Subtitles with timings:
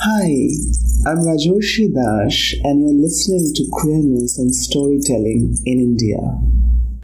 [0.00, 0.48] Hi,
[1.06, 6.18] I'm Rajoshi Dash, and you're listening to Queerness and Storytelling in India.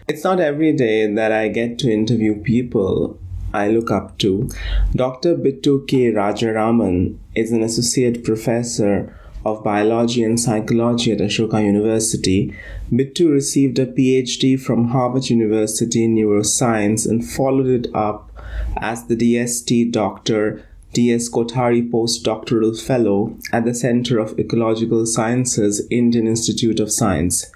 [0.07, 3.19] It's not every day that I get to interview people
[3.53, 4.49] I look up to.
[4.95, 5.35] Dr.
[5.35, 6.13] Bittu K.
[6.13, 9.13] Rajaraman is an associate professor
[9.45, 12.55] of biology and psychology at Ashoka University.
[12.93, 18.31] Bittu received a PhD from Harvard University in neuroscience and followed it up
[18.77, 20.65] as the DST Doctor
[20.95, 21.29] D.S.
[21.29, 27.51] Kothari Postdoctoral Fellow at the Center of Ecological Sciences, Indian Institute of Science.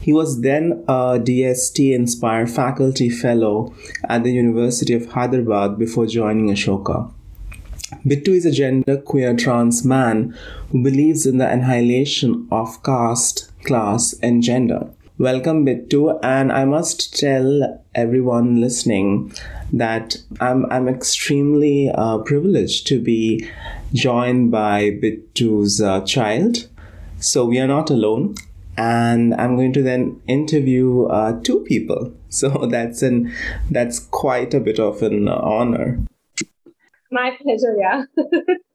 [0.00, 3.74] He was then a DST Inspire Faculty Fellow
[4.08, 7.12] at the University of Hyderabad before joining Ashoka.
[8.04, 10.36] Bittu is a genderqueer trans man
[10.70, 14.90] who believes in the annihilation of caste, class, and gender.
[15.18, 19.32] Welcome, Bittu, and I must tell everyone listening
[19.72, 23.48] that I'm I'm extremely uh, privileged to be
[23.94, 26.68] joined by Bittu's uh, child.
[27.18, 28.34] So we are not alone,
[28.76, 32.12] and I'm going to then interview uh, two people.
[32.28, 33.32] So that's an
[33.70, 36.04] that's quite a bit of an honor.
[37.10, 37.74] My pleasure.
[37.80, 38.02] Yeah.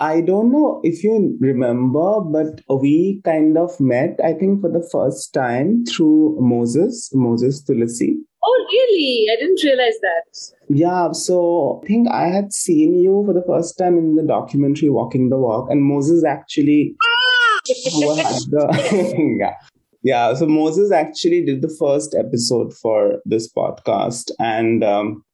[0.00, 4.86] I don't know if you remember, but we kind of met, I think, for the
[4.90, 8.16] first time through Moses, Moses Tulasi.
[8.42, 9.26] Oh, really?
[9.32, 10.52] I didn't realize that.
[10.68, 14.90] Yeah, so I think I had seen you for the first time in the documentary
[14.90, 16.96] Walking the Walk, and Moses actually
[17.64, 19.54] the, yeah.
[20.02, 25.24] yeah, so Moses actually did the first episode for this podcast, and um,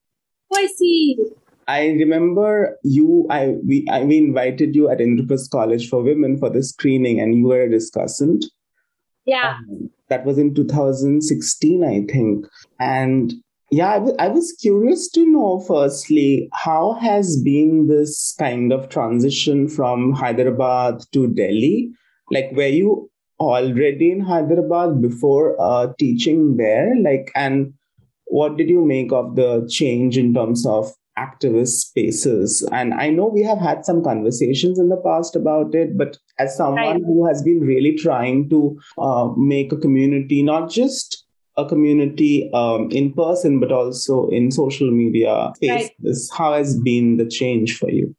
[0.53, 1.17] oh, I see.
[1.71, 3.27] I remember you.
[3.31, 7.37] I we I we invited you at Indraprastha College for Women for the screening, and
[7.37, 8.47] you were a discussant.
[9.25, 12.47] Yeah, um, that was in 2016, I think.
[12.81, 13.35] And
[13.71, 15.61] yeah, I, w- I was curious to know.
[15.61, 21.91] Firstly, how has been this kind of transition from Hyderabad to Delhi?
[22.33, 26.97] Like, were you already in Hyderabad before uh, teaching there?
[27.01, 27.75] Like, and
[28.25, 32.67] what did you make of the change in terms of activist spaces.
[32.73, 36.57] And I know we have had some conversations in the past about it, but as
[36.57, 37.03] someone right.
[37.05, 41.25] who has been really trying to uh, make a community, not just
[41.57, 46.39] a community um, in person, but also in social media spaces, right.
[46.39, 48.15] how has been the change for you?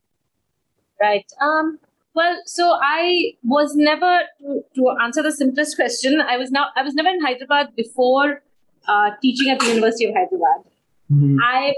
[0.99, 1.25] Right.
[1.41, 1.79] Um,
[2.13, 6.21] well, so I was never to, to answer the simplest question.
[6.21, 8.43] I was now I was never in Hyderabad before
[8.87, 10.65] uh, teaching at the University of Hyderabad.
[11.11, 11.37] Mm-hmm.
[11.41, 11.73] I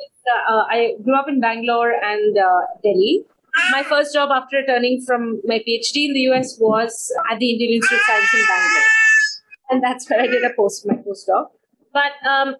[0.50, 3.25] uh, I grew up in Bangalore and uh, Delhi.
[3.72, 7.73] My first job after returning from my PhD in the US was at the Indian
[7.73, 8.84] Institute of Science in Bangalore,
[9.69, 11.50] and that's where I did a post my postdoc.
[11.94, 12.56] But um,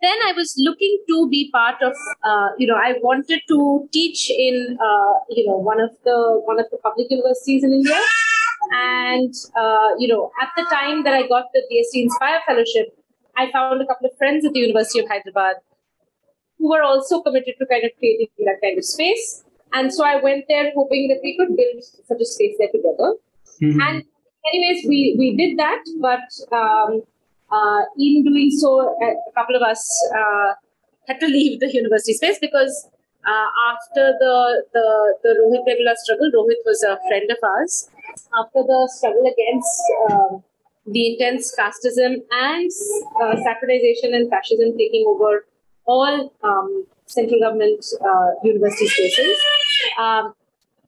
[0.00, 1.94] then I was looking to be part of,
[2.24, 6.58] uh, you know, I wanted to teach in, uh, you know, one of the one
[6.58, 8.00] of the public universities in India,
[8.72, 12.98] and uh, you know, at the time that I got the DST Inspire Fellowship,
[13.36, 15.56] I found a couple of friends at the University of Hyderabad
[16.62, 19.42] who were also committed to kind of creating that kind of space.
[19.72, 23.16] And so I went there hoping that we could build such a space there together.
[23.60, 23.80] Mm-hmm.
[23.80, 24.04] And
[24.46, 27.02] anyways, we, we did that, but um,
[27.50, 29.82] uh, in doing so, a couple of us
[30.16, 30.52] uh,
[31.08, 32.88] had to leave the university space because
[33.26, 37.88] uh, after the, the, the Rohit Vemula struggle, Rohit was a friend of ours.
[38.38, 40.44] After the struggle against um,
[40.86, 42.70] the intense casteism and
[43.22, 45.46] uh, and fascism taking over
[45.86, 49.36] all um, central government uh, university spaces.
[49.98, 50.34] Um,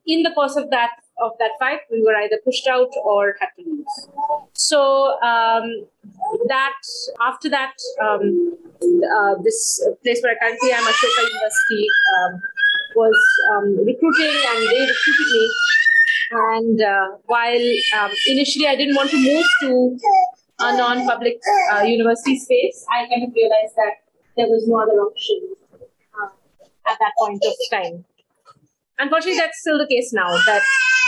[0.07, 0.91] in the course of that
[1.23, 3.85] of that fight, we were either pushed out or had to leave.
[4.53, 4.81] So
[5.23, 5.87] um,
[6.49, 6.81] that
[7.23, 11.87] after that, um, uh, this place where I currently am, Ashoka University,
[12.19, 12.43] um,
[12.97, 13.19] was
[13.53, 15.51] um, recruiting, and they recruited me.
[16.33, 17.65] And uh, while
[18.27, 19.99] initially I didn't want to move to
[20.61, 21.41] a non-public
[21.73, 24.04] uh, university space, I kind of realized that
[24.37, 26.29] there was no other option uh,
[26.91, 28.05] at that point of time.
[28.99, 30.31] Unfortunately, that's still the case now.
[30.47, 30.63] That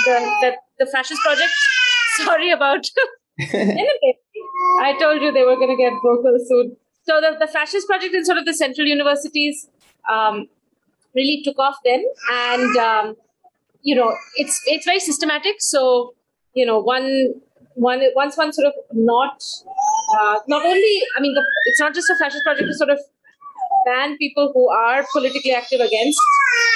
[0.05, 1.53] the that the fascist project.
[2.25, 2.87] Sorry about.
[4.81, 6.77] I told you they were going to get vocal soon.
[7.03, 9.69] So the, the fascist project in sort of the central universities
[10.11, 10.49] um,
[11.15, 13.17] really took off then, and um,
[13.83, 15.57] you know it's it's very systematic.
[15.59, 16.15] So
[16.55, 17.35] you know one
[17.75, 19.43] one once one sort of not
[20.19, 22.99] uh, not only I mean the, it's not just a fascist project to sort of
[23.87, 26.21] ban people who are politically active against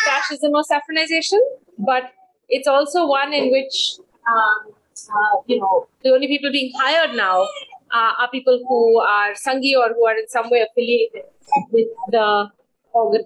[0.05, 1.41] fascism or saffronization,
[1.79, 2.12] but
[2.49, 3.97] it's also one in which,
[4.29, 4.73] um,
[5.17, 7.43] uh, you know, the only people being hired now
[7.91, 11.25] uh, are people who are Sanghi or who are in some way affiliated
[11.73, 12.49] with the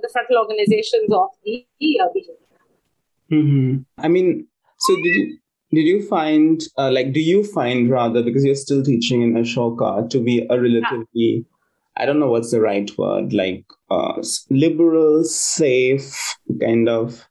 [0.00, 1.66] the frontal organizations of the
[2.00, 2.42] uh, BJP.
[3.32, 3.82] Mm-hmm.
[3.98, 4.46] I mean,
[4.84, 5.38] So did you
[5.72, 10.08] did you find uh, like do you find rather because you're still teaching in Ashoka
[10.10, 11.46] to be a relatively
[11.96, 17.26] I don't know what's the right word like uh, liberal, safe kind of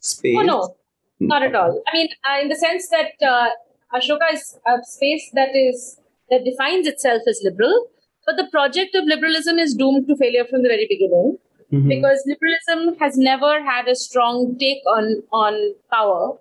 [0.00, 0.36] space?
[0.38, 0.74] Oh no,
[1.20, 1.82] not at all.
[1.86, 3.50] I mean, uh, in the sense that uh,
[3.94, 5.98] Ashoka is a space that is
[6.30, 7.86] that defines itself as liberal,
[8.26, 11.38] but the project of liberalism is doomed to failure from the very beginning.
[11.72, 11.88] Mm-hmm.
[11.88, 16.36] Because liberalism has never had a strong take on on power,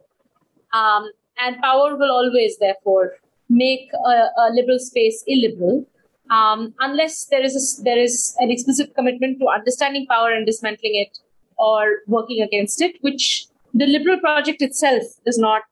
[0.73, 3.17] um, and power will always, therefore,
[3.47, 5.85] make a, a liberal space illiberal,
[6.29, 10.95] um, unless there is a, there is an explicit commitment to understanding power and dismantling
[10.95, 11.17] it
[11.57, 15.63] or working against it, which the liberal project itself does not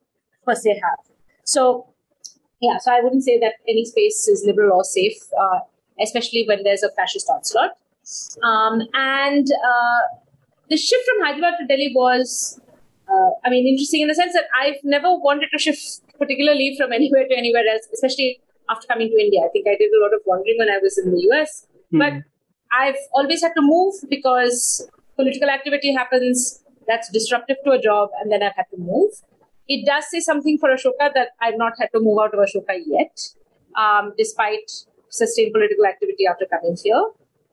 [0.46, 1.00] per se have.
[1.44, 1.88] So,
[2.62, 5.60] yeah, so I wouldn't say that any space is liberal or safe, uh,
[6.02, 7.72] especially when there's a fascist onslaught.
[8.44, 10.02] Um, and uh,
[10.70, 12.60] the shift from Hyderabad to Delhi was,
[13.10, 16.92] uh, I mean, interesting in the sense that I've never wanted to shift particularly from
[16.92, 18.40] anywhere to anywhere else, especially
[18.70, 19.42] after coming to India.
[19.44, 22.00] I think I did a lot of wandering when I was in the US, mm.
[22.00, 22.14] but
[22.72, 28.32] I've always had to move because political activity happens that's disruptive to a job, and
[28.32, 29.12] then I've had to move.
[29.68, 32.80] It does say something for Ashoka that I've not had to move out of Ashoka
[32.86, 33.20] yet,
[33.76, 34.72] um, despite
[35.10, 37.04] sustained political activity after coming here.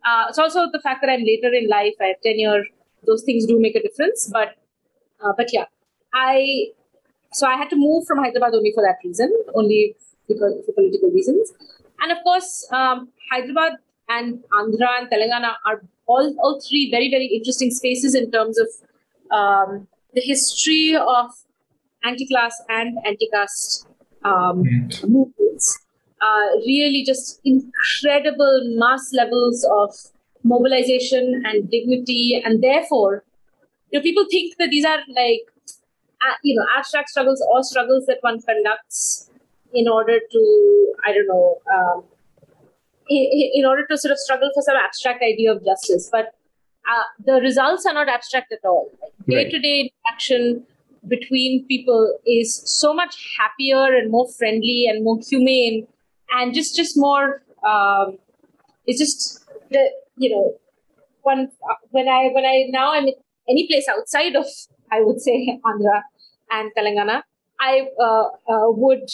[0.05, 2.63] Uh, it's also the fact that I'm later in life, I have tenure,
[3.07, 4.29] those things do make a difference.
[4.33, 4.57] But
[5.25, 5.65] uh, but yeah,
[6.13, 6.69] I
[7.33, 9.97] so I had to move from Hyderabad only for that reason, only
[10.29, 11.53] because for political reasons.
[12.01, 13.75] And of course, um, Hyderabad
[14.09, 18.69] and Andhra and Telangana are all, all three very, very interesting spaces in terms of
[19.31, 21.31] um, the history of
[22.05, 23.87] anti-class and anti-caste
[24.25, 25.09] um, mm.
[25.09, 25.81] movements.
[26.21, 29.95] Uh, really just incredible mass levels of
[30.43, 32.41] mobilization and dignity.
[32.45, 33.25] And therefore,
[33.91, 35.43] you know, people think that these are like,
[36.27, 39.31] uh, you know, abstract struggles or struggles that one conducts
[39.75, 42.05] in order to, I don't know, um,
[43.09, 46.09] in, in, order to sort of struggle for some abstract idea of justice.
[46.11, 46.27] But
[46.89, 48.91] uh, the results are not abstract at all.
[49.29, 50.65] Day to day interaction
[51.09, 55.87] between people is so much happier and more friendly and more humane
[56.33, 58.19] and just just more um,
[58.87, 60.55] it's just the you know
[61.23, 61.51] when
[61.91, 63.15] when i when i now i'm in
[63.49, 64.47] any place outside of
[64.93, 65.37] i would say
[65.71, 66.01] andhra
[66.51, 67.23] and telangana
[67.61, 67.73] i
[68.07, 69.09] uh, uh, would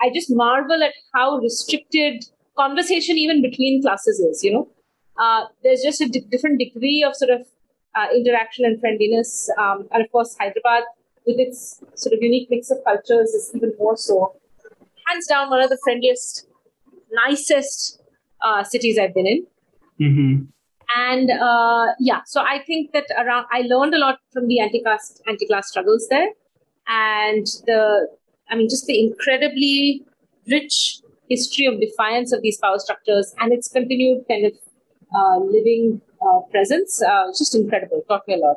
[0.00, 2.24] i just marvel at how restricted
[2.56, 4.68] conversation even between classes is you know
[5.18, 7.46] uh, there's just a d- different degree of sort of
[7.94, 10.82] uh, interaction and friendliness um, and of course hyderabad
[11.26, 14.34] with its sort of unique mix of cultures is even more so
[15.06, 16.46] hands down one of the friendliest,
[17.12, 18.00] nicest
[18.42, 19.46] uh, cities I've been in.
[20.00, 20.44] Mm-hmm.
[20.96, 25.20] And uh, yeah, so I think that around I learned a lot from the anti-caste
[25.26, 26.28] anti-class struggles there,
[26.86, 28.08] and the
[28.50, 30.04] I mean just the incredibly
[30.48, 34.52] rich history of defiance of these power structures and its continued kind of
[35.14, 37.02] uh, living uh, presence.
[37.02, 38.02] Uh, just incredible.
[38.08, 38.56] Taught me a lot.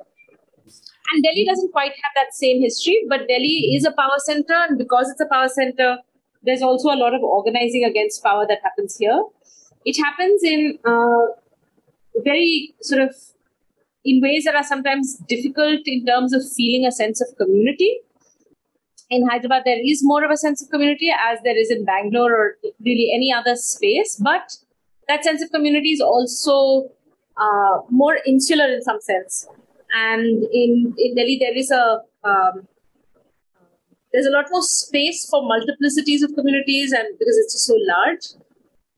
[1.12, 4.78] And Delhi doesn't quite have that same history, but Delhi is a power center, and
[4.78, 5.98] because it's a power center,
[6.44, 9.24] there's also a lot of organizing against power that happens here.
[9.86, 11.26] It happens in uh,
[12.24, 13.16] very sort of
[14.06, 18.00] in ways that are sometimes difficult in terms of feeling a sense of community.
[19.10, 22.32] In Hyderabad, there is more of a sense of community as there is in Bangalore
[22.32, 24.58] or really any other space, but
[25.08, 26.90] that sense of community is also
[27.38, 29.48] uh, more insular in some sense.
[29.96, 32.68] And in, in Delhi, there is a um,
[34.12, 38.26] there's a lot more space for multiplicities of communities and because it's just so large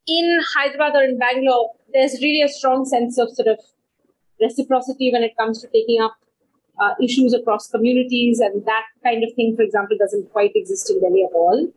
[0.07, 3.59] in hyderabad or in bangalore there's really a strong sense of sort of
[4.39, 6.15] reciprocity when it comes to taking up
[6.81, 10.99] uh, issues across communities and that kind of thing for example doesn't quite exist in
[11.01, 11.67] delhi at all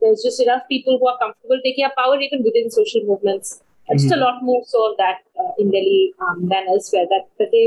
[0.00, 3.96] there's just enough people who are comfortable taking up power even within social movements mm-hmm.
[3.98, 4.24] just a mm-hmm.
[4.24, 7.66] lot more so of that uh, in delhi um, than elsewhere that, that they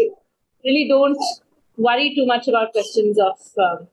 [0.64, 1.26] really don't
[1.78, 3.38] worry too much about questions of
[3.68, 3.88] um,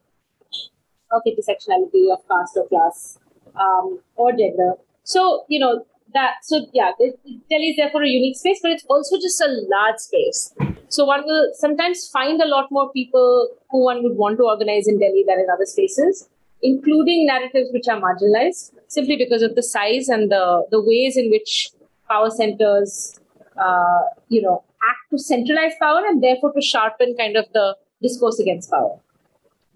[1.12, 3.18] of intersectionality, of caste or class,
[3.60, 4.74] um, or gender.
[5.04, 9.16] So, you know, that, so yeah, Delhi is therefore a unique space, but it's also
[9.16, 10.54] just a large space.
[10.92, 14.86] So one will sometimes find a lot more people who one would want to organize
[14.86, 16.28] in Delhi than in other spaces,
[16.62, 21.30] including narratives which are marginalized simply because of the size and the, the ways in
[21.30, 21.70] which
[22.10, 23.18] power centers,
[23.56, 28.38] uh, you know, act to centralize power and therefore to sharpen kind of the discourse
[28.38, 28.98] against power.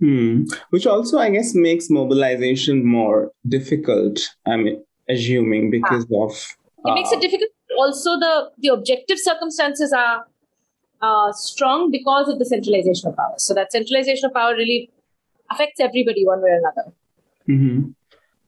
[0.00, 0.42] Hmm.
[0.68, 4.36] Which also, I guess, makes mobilization more difficult.
[4.44, 6.24] I'm assuming because ah.
[6.24, 7.50] of it makes it uh, difficult.
[7.78, 10.26] Also, the the objective circumstances are
[11.02, 13.34] uh, strong because of the centralization of power.
[13.38, 14.90] So that centralization of power really
[15.50, 16.92] affects everybody one way or another.
[17.48, 17.90] Mm-hmm.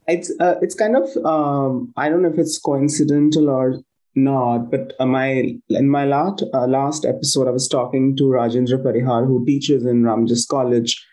[0.07, 3.81] It's uh, it's kind of um, I don't know if it's coincidental or
[4.15, 8.83] not, but uh, my in my last uh, last episode, I was talking to Rajendra
[8.83, 11.07] Parihar, who teaches in Ramjas College,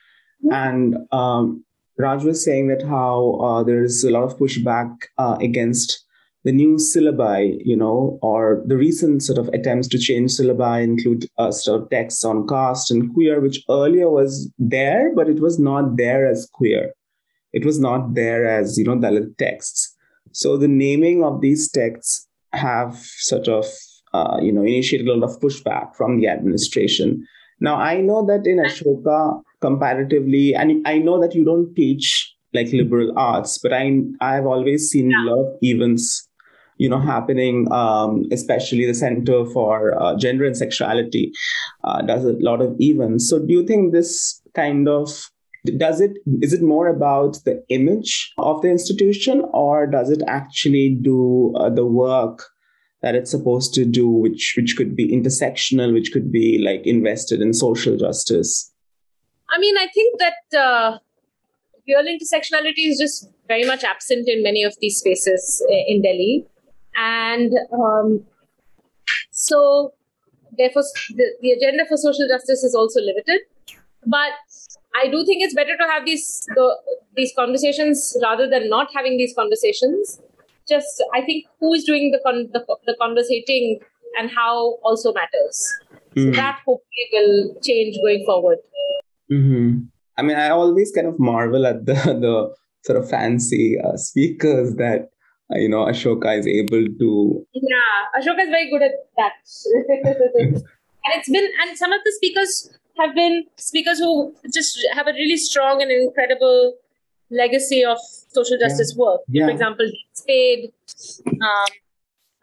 [0.44, 0.54] mm-hmm.
[0.54, 1.66] and um,
[1.98, 6.05] Raj was saying that how uh, there is a lot of pushback uh, against
[6.46, 11.26] the new syllabi, you know, or the recent sort of attempts to change syllabi include
[11.40, 15.58] uh, sort of texts on caste and queer, which earlier was there, but it was
[15.58, 16.94] not there as queer.
[17.52, 19.96] It was not there as, you know, Dalit texts.
[20.34, 23.66] So the naming of these texts have sort of,
[24.14, 27.26] uh, you know, initiated a lot of pushback from the administration.
[27.60, 32.72] Now, I know that in Ashoka, comparatively, and I know that you don't teach like
[32.72, 35.18] liberal arts, but I I've always seen yeah.
[35.18, 36.28] a lot of events
[36.78, 41.32] you know happening um, especially the center for uh, gender and sexuality
[41.84, 43.30] uh, does a lot of events.
[43.30, 45.10] So do you think this kind of
[45.78, 50.98] does it is it more about the image of the institution or does it actually
[51.02, 52.44] do uh, the work
[53.02, 57.42] that it's supposed to do which which could be intersectional which could be like invested
[57.42, 58.72] in social justice?
[59.50, 60.98] I mean i think that uh,
[61.88, 66.46] real intersectionality is just very much absent in many of these spaces uh, in delhi
[66.96, 68.24] and um,
[69.32, 69.94] so
[70.58, 70.84] therefore
[71.16, 73.42] the, the agenda for social justice is also limited
[74.06, 74.34] but
[74.96, 76.78] i do think it's better to have these the,
[77.16, 80.22] these conversations rather than not having these conversations
[80.68, 83.80] just i think who is doing the con- the, the conversating
[84.18, 85.74] and how also matters
[86.16, 86.26] mm-hmm.
[86.26, 88.58] so that hopefully will change going forward
[89.32, 89.80] mm-hmm.
[90.18, 91.94] i mean i always kind of marvel at the
[92.26, 92.54] the
[92.86, 95.10] sort of fancy uh, speakers that
[95.52, 99.34] you know ashoka is able to yeah ashoka is very good at that
[101.06, 105.14] and it's been and some of the speakers have been speakers who just have a
[105.14, 106.74] really strong and incredible
[107.30, 107.98] legacy of
[108.30, 109.04] social justice yeah.
[109.04, 109.46] work yeah.
[109.46, 110.72] for example spade
[111.28, 111.68] um,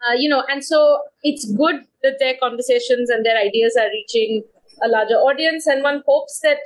[0.07, 4.43] uh, you know and so it's good that their conversations and their ideas are reaching
[4.83, 6.57] a larger audience and one hopes that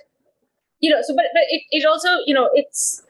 [0.80, 3.04] you know so but, but it, it also you know it's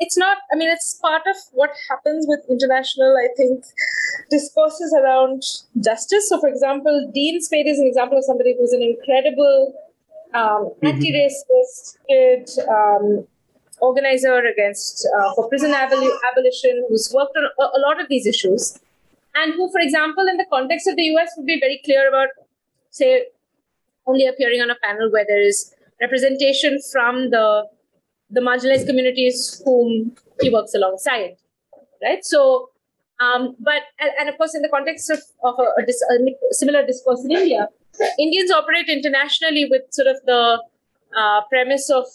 [0.00, 3.64] it's not i mean it's part of what happens with international i think
[4.30, 5.42] discourses around
[5.80, 9.74] justice so for example dean spade is an example of somebody who's an incredible
[10.34, 10.86] um, mm-hmm.
[10.86, 13.26] anti-racist um,
[13.80, 18.26] organizer against uh, for prison abol- abolition who's worked on a, a lot of these
[18.26, 18.78] issues
[19.34, 22.28] and who for example in the context of the us would be very clear about
[22.90, 23.26] say
[24.06, 27.64] only appearing on a panel where there is representation from the
[28.32, 31.36] the marginalized communities whom he works alongside,
[32.02, 32.24] right?
[32.24, 32.70] So,
[33.20, 36.54] um, but and, and, of course, in the context of, of a, a, dis, a,
[36.54, 37.68] similar discourse in India,
[38.18, 40.62] Indians operate internationally with sort of the
[41.16, 42.06] uh, premise of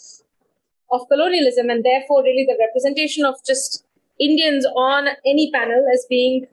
[0.90, 3.86] of colonialism, and therefore, really the representation of just
[4.20, 6.48] Indians on any panel as being,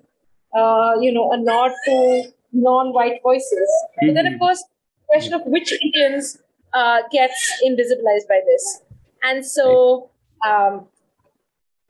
[0.57, 3.53] uh, you know, a nod to non-white voices.
[3.53, 4.07] Mm-hmm.
[4.07, 4.41] But then, of mm-hmm.
[4.41, 6.39] course, the question of which Indians
[6.73, 8.83] uh, gets invisibilized by this.
[9.25, 10.11] And so,
[10.47, 10.87] um,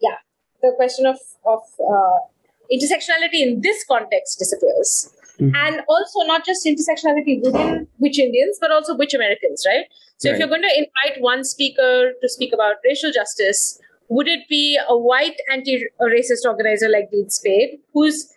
[0.01, 0.17] yeah,
[0.63, 2.19] the question of, of uh,
[2.73, 5.15] intersectionality in this context disappears.
[5.41, 5.55] Mm-hmm.
[5.57, 9.87] And also, not just intersectionality within which Indians, but also which Americans, right?
[10.19, 10.35] So, right.
[10.35, 14.79] if you're going to invite one speaker to speak about racial justice, would it be
[14.89, 18.33] a white anti racist organizer like Dean Spade, who's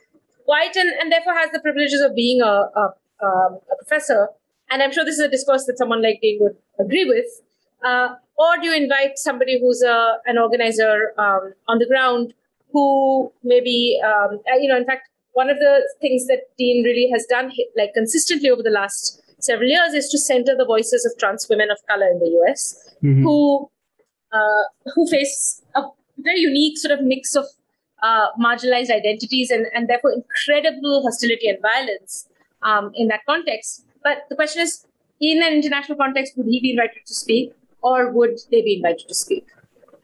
[0.46, 4.30] white and, and therefore has the privileges of being a, a, um, a professor?
[4.72, 7.28] And I'm sure this is a discourse that someone like Dean would agree with.
[7.86, 12.34] Uh, or do you invite somebody who's a, an organizer um, on the ground
[12.72, 17.10] who maybe, um, uh, you know, in fact, one of the things that Dean really
[17.12, 21.18] has done, like consistently over the last several years, is to center the voices of
[21.20, 23.24] trans women of color in the US mm-hmm.
[23.24, 23.70] who
[24.32, 24.64] uh,
[24.94, 25.84] who face a
[26.18, 27.46] very unique sort of mix of
[28.04, 32.28] uh, marginalized identities and, and therefore incredible hostility and violence
[32.62, 33.86] um, in that context.
[34.04, 34.86] But the question is,
[35.20, 37.54] in an international context, would he be invited to speak?
[37.82, 39.46] Or would they be invited to speak?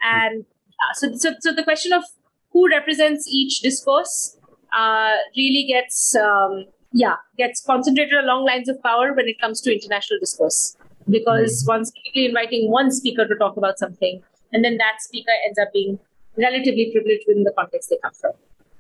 [0.01, 0.45] And
[0.81, 2.03] uh, so, so, so the question of
[2.51, 4.37] who represents each discourse
[4.77, 9.73] uh, really gets, um, yeah, gets concentrated along lines of power when it comes to
[9.73, 10.75] international discourse.
[11.09, 11.73] Because mm-hmm.
[11.73, 14.21] one's typically inviting one speaker to talk about something,
[14.53, 15.99] and then that speaker ends up being
[16.37, 18.31] relatively privileged within the context they come from.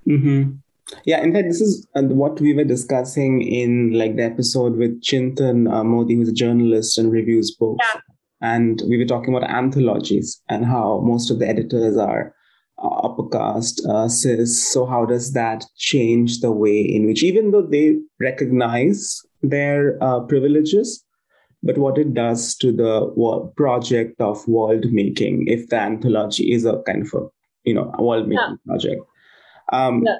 [0.07, 0.51] Mm-hmm.
[1.03, 5.01] Yeah, in fact, this is uh, what we were discussing in like the episode with
[5.01, 7.85] Chintan uh, Modi, who's a journalist and reviews books.
[7.93, 8.01] Yeah
[8.43, 12.35] and we were talking about anthologies and how most of the editors are
[12.77, 14.61] uh, upper caste, uh, cis.
[14.71, 20.19] So, how does that change the way in which, even though they recognize their uh,
[20.21, 21.03] privileges,
[21.63, 26.81] but what it does to the project of world making, if the anthology is a
[26.85, 27.27] kind of a
[27.63, 28.67] you know world making yeah.
[28.67, 29.01] project.
[29.71, 30.17] Um, yeah.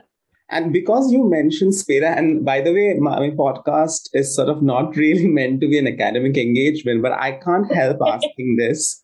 [0.53, 4.61] And because you mentioned Spade, and by the way, my, my, podcast is sort of
[4.61, 9.01] not really meant to be an academic engagement, but I can't help asking this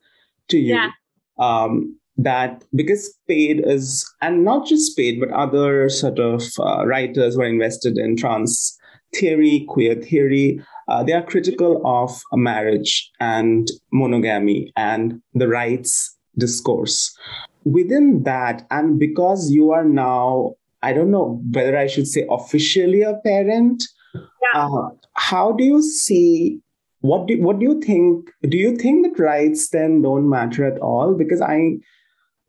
[0.49, 0.75] to you.
[0.75, 0.91] Yeah.
[1.37, 7.35] Um, that because Spade is, and not just Spade, but other sort of uh, writers
[7.35, 8.77] who are invested in trans
[9.15, 17.15] theory, queer theory, uh, they are critical of marriage and monogamy and the rights discourse.
[17.63, 23.01] Within that, and because you are now, I don't know whether I should say officially
[23.01, 23.83] a parent,
[24.13, 24.65] yeah.
[24.67, 26.61] uh, how do you see
[27.01, 30.79] what do what do you think do you think that rights then don't matter at
[30.79, 31.13] all?
[31.13, 31.77] Because i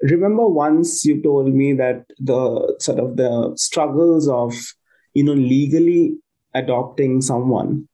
[0.02, 4.54] remember once you told me that the sort of the struggles of
[5.14, 6.16] you know legally
[6.54, 7.86] adopting someone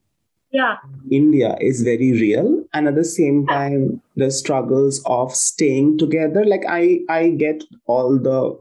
[0.51, 0.77] yeah.
[1.11, 2.65] india is very real.
[2.73, 6.45] And at the same time the struggles of staying together.
[6.45, 8.59] Like i i get all the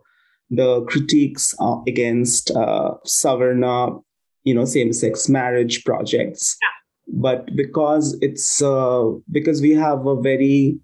[0.50, 4.00] the critiques uh, against uh, savarna
[4.44, 7.22] you know same sex marriage projects yeah.
[7.22, 10.78] but because it's uh, because we have a very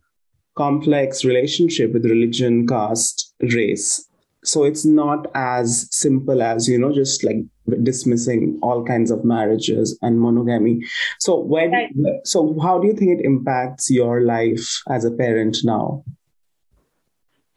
[0.58, 4.08] complex relationship with religion caste race
[4.44, 7.38] so it's not as simple as you know just like
[7.84, 10.82] dismissing all kinds of marriages and monogamy
[11.20, 11.92] so when right.
[12.26, 16.04] so how do you think it impacts your life as a parent now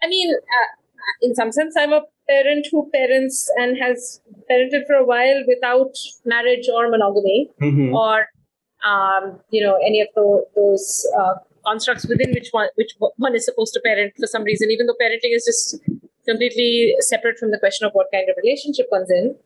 [0.02, 0.74] i mean uh,
[1.23, 4.20] in some sense i'm a parent who parents and has
[4.50, 7.94] parented for a while without marriage or monogamy mm-hmm.
[7.94, 8.26] or
[8.84, 11.34] um, you know any of the, those uh,
[11.66, 14.96] constructs within which one which one is supposed to parent for some reason even though
[15.00, 15.80] parenting is just
[16.26, 19.37] completely separate from the question of what kind of relationship one's in.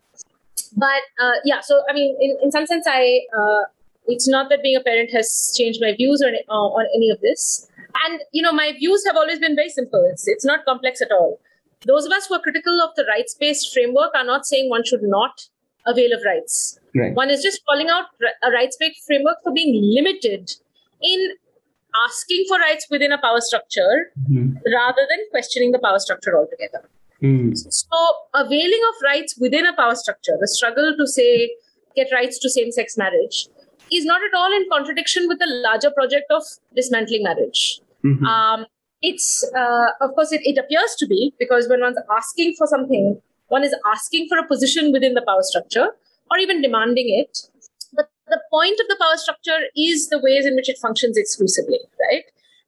[0.77, 3.65] But uh, yeah, so I mean, in, in some sense, I uh,
[4.07, 7.21] it's not that being a parent has changed my views or, uh, on any of
[7.21, 7.69] this.
[8.07, 10.07] And you know, my views have always been very simple.
[10.11, 11.41] It's it's not complex at all.
[11.87, 15.03] Those of us who are critical of the rights-based framework are not saying one should
[15.03, 15.49] not
[15.87, 16.79] avail of rights.
[16.95, 17.15] Right.
[17.15, 18.07] One is just calling out
[18.43, 20.51] a rights-based framework for being limited
[21.01, 21.35] in
[22.07, 24.57] asking for rights within a power structure mm-hmm.
[24.75, 26.89] rather than questioning the power structure altogether.
[27.23, 27.57] Mm.
[27.57, 27.87] So,
[28.35, 31.51] availing of rights within a power structure, the struggle to say,
[31.97, 33.49] get rights to same sex marriage,
[33.93, 36.43] is not at all in contradiction with the larger project of
[36.77, 37.81] dismantling marriage.
[38.05, 38.25] Mm-hmm.
[38.25, 38.67] Um,
[39.03, 43.21] it's, uh, of course, it, it appears to be because when one's asking for something,
[43.49, 45.89] one is asking for a position within the power structure
[46.31, 47.39] or even demanding it
[47.95, 51.81] But the point of the power structure is the ways in which it functions exclusively,
[52.11, 52.25] right?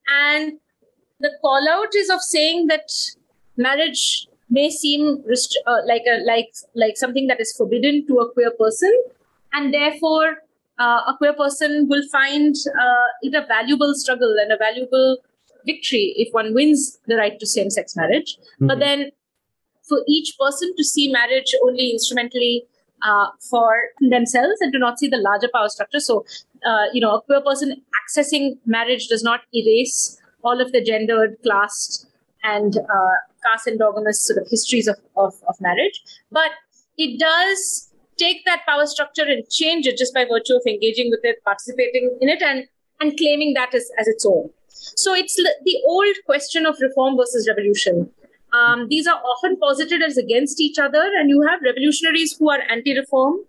[0.08, 0.58] And
[1.20, 2.88] the call out is of saying that
[3.56, 5.22] marriage may seem
[5.66, 8.92] uh, like a like like something that is forbidden to a queer person,
[9.52, 10.38] and therefore
[10.78, 15.18] uh, a queer person will find uh, it a valuable struggle and a valuable
[15.64, 18.36] victory if one wins the right to same-sex marriage.
[18.36, 18.66] Mm-hmm.
[18.66, 19.10] But then,
[19.88, 22.64] for each person to see marriage only instrumentally
[23.02, 26.00] uh, for themselves and to not see the larger power structure.
[26.00, 26.24] So,
[26.64, 31.36] uh, you know, a queer person accessing marriage does not erase all of the gendered,
[31.42, 32.06] class,
[32.42, 36.50] and uh, caste endogamous sort of histories of, of, of marriage, but
[36.96, 41.20] it does take that power structure and change it just by virtue of engaging with
[41.22, 42.66] it, participating in it, and
[43.00, 44.50] and claiming that as, as its own.
[44.80, 48.10] So it's the old question of reform versus revolution.
[48.52, 52.60] Um, these are often posited as against each other, and you have revolutionaries who are
[52.68, 53.44] anti reform,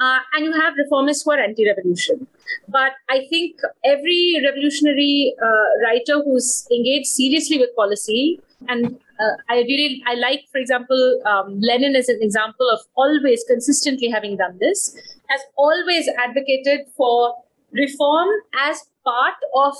[0.00, 2.26] uh, and you have reformists who are anti revolution.
[2.68, 9.58] But I think every revolutionary uh, writer who's engaged seriously with policy, and uh, I
[9.68, 14.58] really I like, for example, um, Lenin as an example of always consistently having done
[14.58, 14.96] this,
[15.28, 17.34] has always advocated for
[17.72, 19.74] reform as part of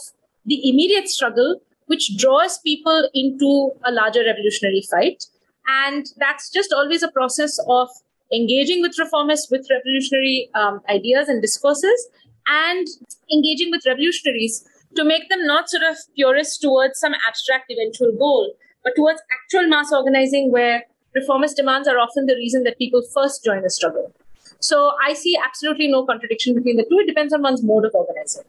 [0.47, 5.25] the immediate struggle which draws people into a larger revolutionary fight.
[5.67, 7.89] And that's just always a process of
[8.33, 12.09] engaging with reformists with revolutionary um, ideas and discourses
[12.47, 12.87] and
[13.33, 14.65] engaging with revolutionaries
[14.97, 19.69] to make them not sort of purists towards some abstract eventual goal, but towards actual
[19.69, 24.13] mass organizing where reformist demands are often the reason that people first join the struggle.
[24.61, 26.99] So I see absolutely no contradiction between the two.
[26.99, 28.45] It depends on one's mode of organizing.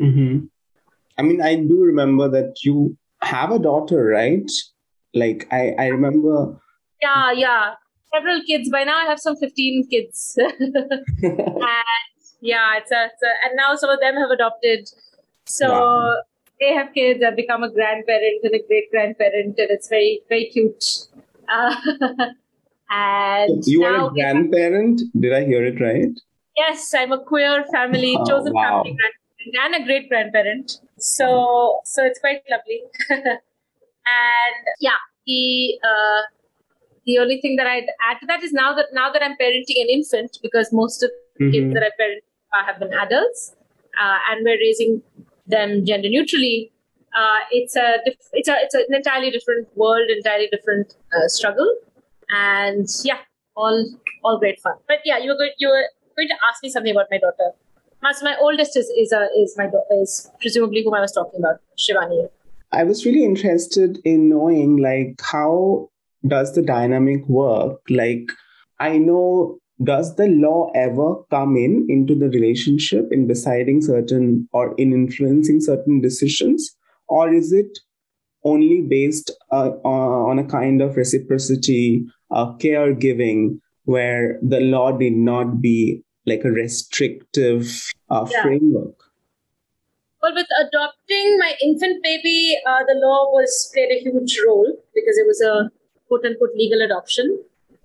[0.00, 0.46] Mm-hmm.
[1.20, 4.50] I mean, I do remember that you have a daughter, right?
[5.12, 6.56] Like, I, I remember.
[7.02, 7.74] Yeah, yeah.
[8.14, 8.70] Several kids.
[8.70, 10.38] By now, I have some 15 kids.
[10.48, 11.04] and
[12.40, 14.88] yeah, it's a, it's a, and now some of them have adopted.
[15.44, 16.22] So wow.
[16.58, 17.22] they have kids.
[17.22, 20.82] I've become a grandparent and a great grandparent, and it's very, very cute.
[21.50, 21.76] Uh,
[22.90, 25.02] and you are a grandparent.
[25.20, 26.18] Did I hear it right?
[26.56, 28.82] Yes, I'm a queer family, oh, chosen wow.
[28.82, 29.19] family grandparent
[29.64, 30.80] and a great grandparent.
[30.98, 32.82] So so it's quite lovely.
[33.10, 36.22] and yeah, the uh,
[37.06, 39.80] the only thing that I'd add to that is now that now that I'm parenting
[39.80, 41.52] an infant, because most of the mm-hmm.
[41.52, 43.54] kids that I parent uh, have been adults,
[44.00, 45.02] uh, and we're raising
[45.46, 46.72] them gender neutrally.
[47.16, 51.74] Uh, it's a diff- it's a it's an entirely different world, entirely different uh, struggle,
[52.30, 53.18] and yeah,
[53.56, 53.86] all
[54.22, 54.74] all great fun.
[54.86, 57.52] But yeah, you were going you were going to ask me something about my daughter.
[58.02, 59.68] So my oldest is is a, is my
[60.02, 62.28] is presumably whom I was talking about, Shivani.
[62.72, 65.90] I was really interested in knowing like how
[66.26, 67.80] does the dynamic work?
[67.88, 68.30] Like
[68.78, 74.74] I know does the law ever come in into the relationship in deciding certain or
[74.76, 76.76] in influencing certain decisions
[77.08, 77.78] or is it
[78.44, 85.60] only based uh, on a kind of reciprocity uh, caregiving where the law did not
[85.60, 87.68] be like a restrictive
[88.08, 88.42] uh, yeah.
[88.42, 89.06] framework
[90.22, 95.22] well with adopting my infant baby uh, the law was played a huge role because
[95.24, 95.54] it was a
[96.08, 97.38] quote unquote legal adoption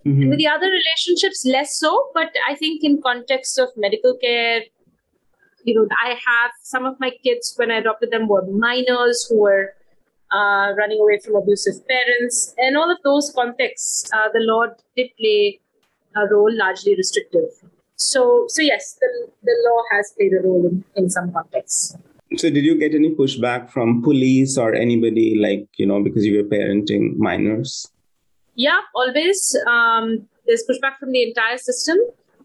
[0.05, 0.29] Mm-hmm.
[0.29, 2.11] With the other relationships, less so.
[2.13, 4.61] But I think in context of medical care,
[5.63, 9.39] you know, I have some of my kids when I adopted them were minors who
[9.41, 9.73] were
[10.31, 15.09] uh, running away from abusive parents, and all of those contexts, uh, the law did
[15.17, 15.59] play
[16.15, 17.49] a role, largely restrictive.
[17.97, 21.97] So, so yes, the the law has played a role in, in some contexts.
[22.37, 26.37] So, did you get any pushback from police or anybody, like you know, because you
[26.37, 27.91] were parenting minors?
[28.55, 29.55] Yeah, always.
[29.67, 31.97] Um, there's pushback from the entire system.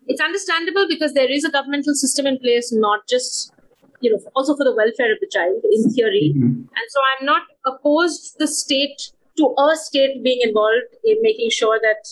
[0.07, 3.53] It's understandable because there is a governmental system in place, not just
[4.01, 6.33] you know, also for the welfare of the child in theory.
[6.35, 6.47] Mm-hmm.
[6.47, 11.79] And so I'm not opposed the state to a state being involved in making sure
[11.81, 12.09] that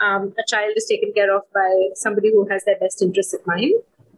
[0.00, 3.40] um, a child is taken care of by somebody who has their best interests in
[3.46, 3.74] mind.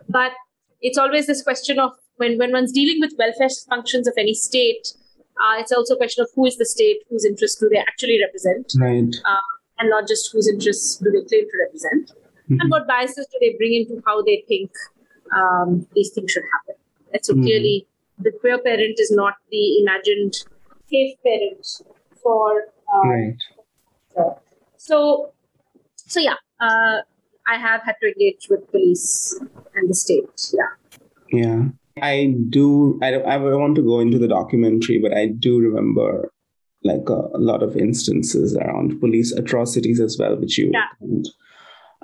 [0.08, 0.32] But
[0.80, 4.92] it's always this question of when, when one's dealing with welfare functions of any state,
[5.40, 8.20] uh, it's also a question of who is the state, whose interests do they actually
[8.22, 9.14] represent, right.
[9.24, 12.60] uh, and not just whose interests do they claim to represent, mm-hmm.
[12.60, 14.70] and what biases do they bring into how they think
[15.34, 16.74] um, these things should happen.
[17.14, 17.42] And so mm-hmm.
[17.44, 17.86] clearly,
[18.18, 20.34] the queer parent is not the imagined
[20.90, 21.66] safe parent
[22.22, 22.64] for.
[22.92, 23.36] Um, right.
[24.14, 24.40] So,
[24.76, 25.32] so,
[26.10, 26.98] so yeah, uh,
[27.46, 29.38] I have had to engage with police
[29.74, 30.52] and the state.
[30.52, 31.40] Yeah.
[31.40, 31.64] Yeah.
[32.02, 32.98] I do.
[33.02, 33.26] I don't.
[33.26, 36.32] I want to go into the documentary, but I do remember
[36.82, 40.88] like a, a lot of instances around police atrocities as well, which you yeah.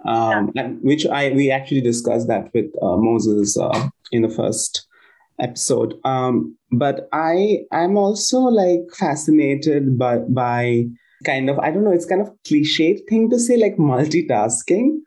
[0.04, 0.64] um, yeah.
[0.64, 4.86] and which I we actually discussed that with uh, Moses uh, in the first
[5.40, 5.94] episode.
[6.04, 10.86] Um, but I I'm also like fascinated by by
[11.24, 11.92] kind of I don't know.
[11.92, 14.98] It's kind of cliched thing to say like multitasking.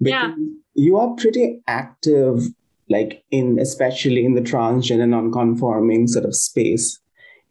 [0.00, 0.44] Because yeah.
[0.74, 2.40] you are pretty active
[2.88, 6.98] like in especially in the transgender non-conforming sort of space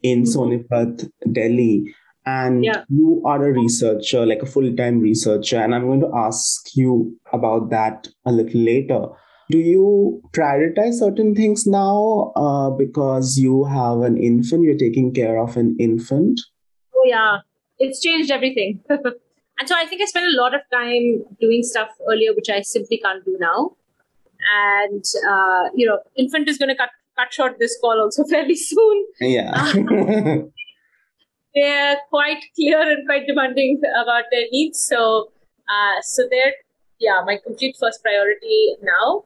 [0.02, 0.38] in mm-hmm.
[0.38, 1.94] Sonipat, Delhi.
[2.24, 2.84] And yeah.
[2.88, 7.70] you are a researcher, like a full-time researcher, and I'm going to ask you about
[7.70, 9.06] that a little later.
[9.50, 14.62] Do you prioritize certain things now uh, because you have an infant?
[14.62, 16.40] You're taking care of an infant.
[16.94, 17.38] Oh yeah,
[17.86, 18.80] it's changed everything.
[18.88, 22.62] and so I think I spent a lot of time doing stuff earlier, which I
[22.62, 23.76] simply can't do now
[24.50, 28.56] and uh, you know, infant is going to cut cut short this call also fairly
[28.56, 29.06] soon.
[29.20, 29.72] Yeah.
[31.54, 34.80] they're quite clear and quite demanding about their needs.
[34.80, 35.32] So,
[35.68, 36.54] uh, so they're
[36.98, 39.24] yeah my complete first priority now,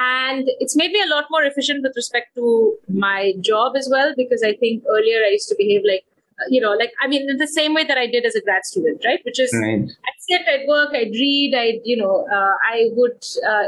[0.00, 4.14] and it's made me a lot more efficient with respect to my job as well
[4.16, 6.04] because I think earlier I used to behave like
[6.48, 8.64] you know, like I mean, in the same way that I did as a grad
[8.64, 9.20] student, right?
[9.24, 9.82] Which is right.
[9.82, 13.64] I'd sit, I'd work, I'd read, I'd you know, uh, I would uh,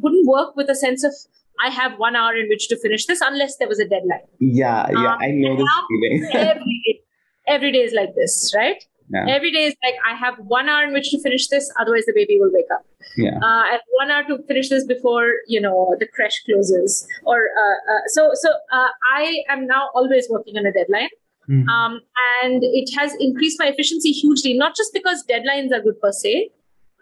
[0.00, 1.12] wouldn't work with a sense of
[1.60, 4.26] I have one hour in which to finish this unless there was a deadline.
[4.38, 6.30] Yeah, yeah, um, I know this feeling.
[6.32, 7.00] every, day,
[7.46, 8.82] every day is like this, right?
[9.10, 9.26] Yeah.
[9.28, 12.12] Every day is like I have one hour in which to finish this, otherwise the
[12.14, 12.84] baby will wake up.
[13.16, 13.38] Yeah.
[13.42, 17.48] Uh, I have one hour to finish this before you know the crash closes, or
[17.58, 18.50] uh, uh, so so.
[18.70, 21.08] Uh, I am now always working on a deadline.
[21.48, 21.66] Mm.
[21.68, 22.00] Um,
[22.42, 26.50] and it has increased my efficiency hugely, not just because deadlines are good per se.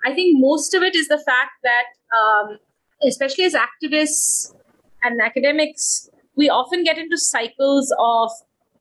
[0.04, 2.58] I think most of it is the fact that um,
[3.02, 4.54] especially as activists
[5.02, 8.30] and academics, we often get into cycles of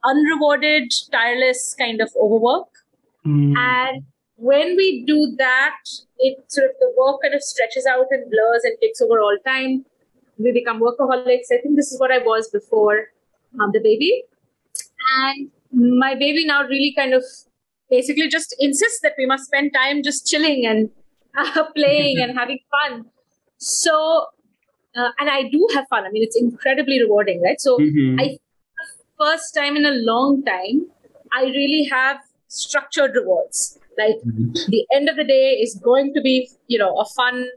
[0.04, 2.68] unrewarded, tireless kind of overwork.
[3.26, 3.54] Mm.
[3.58, 4.04] And
[4.36, 5.78] when we do that,
[6.20, 9.38] it sort of the work kind of stretches out and blurs and takes over all
[9.46, 9.86] time.
[10.38, 11.52] We become workaholics.
[11.52, 13.08] I think this is what I was before
[13.60, 14.24] um, the baby.
[15.18, 17.24] And my baby now really kind of
[17.90, 20.90] basically just insists that we must spend time just chilling and
[21.38, 23.06] uh, playing and having fun.
[23.58, 24.28] So
[24.96, 26.06] uh, and I do have fun.
[26.06, 27.60] I mean, it's incredibly rewarding, right?
[27.60, 28.20] So Mhm.
[28.20, 28.38] I
[29.20, 30.88] first time in a long time,
[31.34, 33.80] I really have structured rewards.
[33.98, 34.18] Like
[34.68, 37.48] the end of the day is going to be, you know, a fun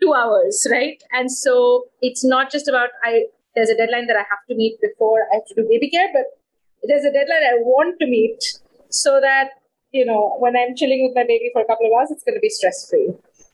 [0.00, 1.02] two hours, right?
[1.12, 3.24] And so it's not just about I.
[3.54, 6.08] There's a deadline that I have to meet before I have to do baby care,
[6.12, 6.24] but
[6.86, 8.42] there's a deadline I want to meet
[8.90, 9.50] so that
[9.92, 12.34] you know when I'm chilling with my baby for a couple of hours, it's going
[12.36, 13.10] to be stress free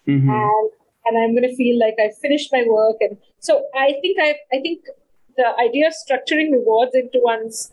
[0.09, 0.29] Mhm.
[0.29, 0.71] and
[1.07, 2.97] and I'm going to feel like I've finished my work.
[3.01, 4.85] And so I think I I think
[5.37, 7.73] the idea of structuring rewards into one's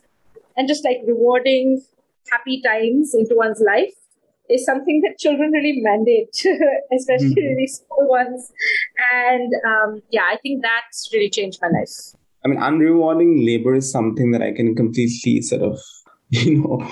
[0.56, 1.82] and just like rewarding
[2.30, 3.94] happy times into one's life
[4.50, 6.34] is something that children really mandate,
[6.98, 7.48] especially Mhm.
[7.50, 8.50] really small ones.
[9.12, 11.96] And um, yeah, I think that's really changed my life.
[12.48, 15.78] I mean, unrewarding labor is something that I can completely sort of,
[16.30, 16.86] you know,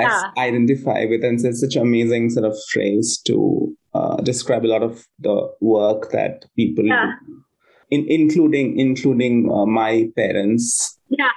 [0.00, 0.30] Yeah.
[0.38, 1.22] identify with.
[1.24, 5.48] And it's such an amazing sort of phrase to uh, describe a lot of the
[5.60, 7.12] work that people Yeah.
[7.26, 7.42] do,
[7.90, 10.98] in, including including uh, my parents.
[11.08, 11.30] Yeah.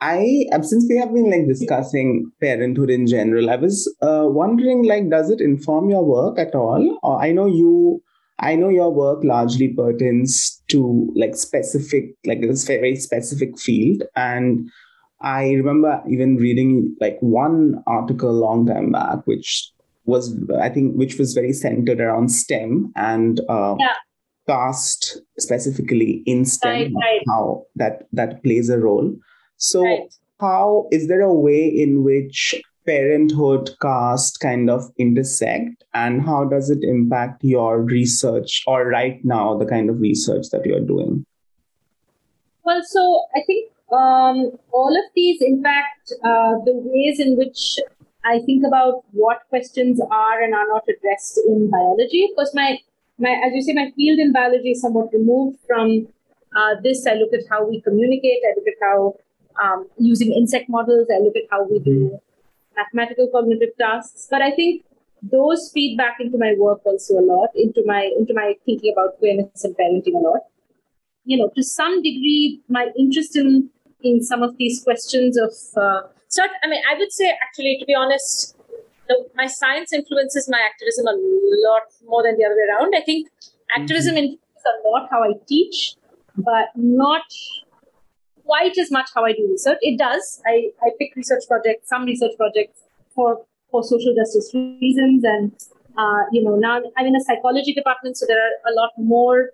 [0.00, 4.84] I uh, since we have been like discussing parenthood in general, I was uh, wondering
[4.84, 6.98] like, does it inform your work at all?
[7.02, 8.02] Or I know you
[8.40, 14.02] I know your work largely pertains to like specific, like this very specific field.
[14.16, 14.70] And
[15.20, 19.70] I remember even reading like one article a long time back, which
[20.06, 23.94] was, I think, which was very centered around STEM and uh, Yeah.
[24.48, 27.22] caste specifically in STEM, Right, right.
[27.28, 29.14] how that that plays a role.
[29.58, 30.08] So, Right.
[30.40, 32.54] how is there a way in which
[32.86, 39.56] parenthood caste kind of intersect and how does it impact your research or right now
[39.56, 41.24] the kind of research that you're doing
[42.64, 47.76] Well, so I think um, all of these impact uh, the ways in which
[48.24, 52.24] I think about what questions are and are not addressed in biology.
[52.30, 52.78] Of course, my,
[53.18, 56.06] my as you say, my field in biology is somewhat removed from
[56.56, 57.06] uh, this.
[57.06, 58.38] I look at how we communicate.
[58.44, 59.14] I look at how
[59.62, 61.08] um, using insect models.
[61.12, 62.20] I look at how we do
[62.80, 64.28] mathematical cognitive tasks.
[64.30, 64.84] But I think
[65.22, 69.18] those feed back into my work also a lot, into my into my thinking about
[69.18, 70.42] queerness and parenting a lot
[71.24, 73.70] you know, to some degree, my interest in
[74.02, 77.86] in some of these questions of uh, so I mean, I would say actually, to
[77.86, 78.56] be honest,
[79.08, 81.16] the, my science influences my activism a
[81.68, 82.94] lot more than the other way around.
[82.96, 83.28] I think
[83.76, 85.94] activism influences a lot how I teach,
[86.36, 87.22] but not
[88.50, 89.78] quite as much how I do research.
[89.80, 90.42] It does.
[90.46, 92.82] I, I pick research projects, some research projects
[93.14, 93.38] for
[93.70, 95.52] for social justice reasons, and
[95.96, 99.50] uh, you know now I'm in a psychology department, so there are a lot more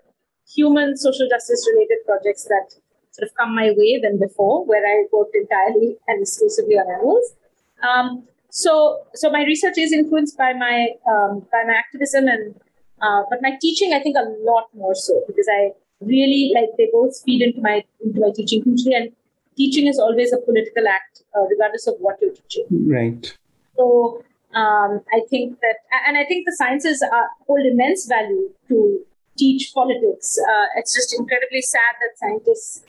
[0.55, 2.79] human social justice related projects that
[3.11, 7.35] sort of come my way than before, where I worked entirely and exclusively on animals.
[7.83, 12.55] Um, so, so my research is influenced by my um, by my activism, and
[13.03, 16.89] uh, but my teaching, I think, a lot more so because I really like they
[16.93, 19.11] both feed into my into my teaching hugely, and
[19.57, 22.67] teaching is always a political act, uh, regardless of what you're teaching.
[22.89, 23.37] right
[23.77, 24.23] So
[24.55, 29.01] um, I think that, and I think the sciences are, hold immense value to
[29.37, 30.39] teach politics.
[30.49, 32.85] Uh, it's just incredibly sad that scientists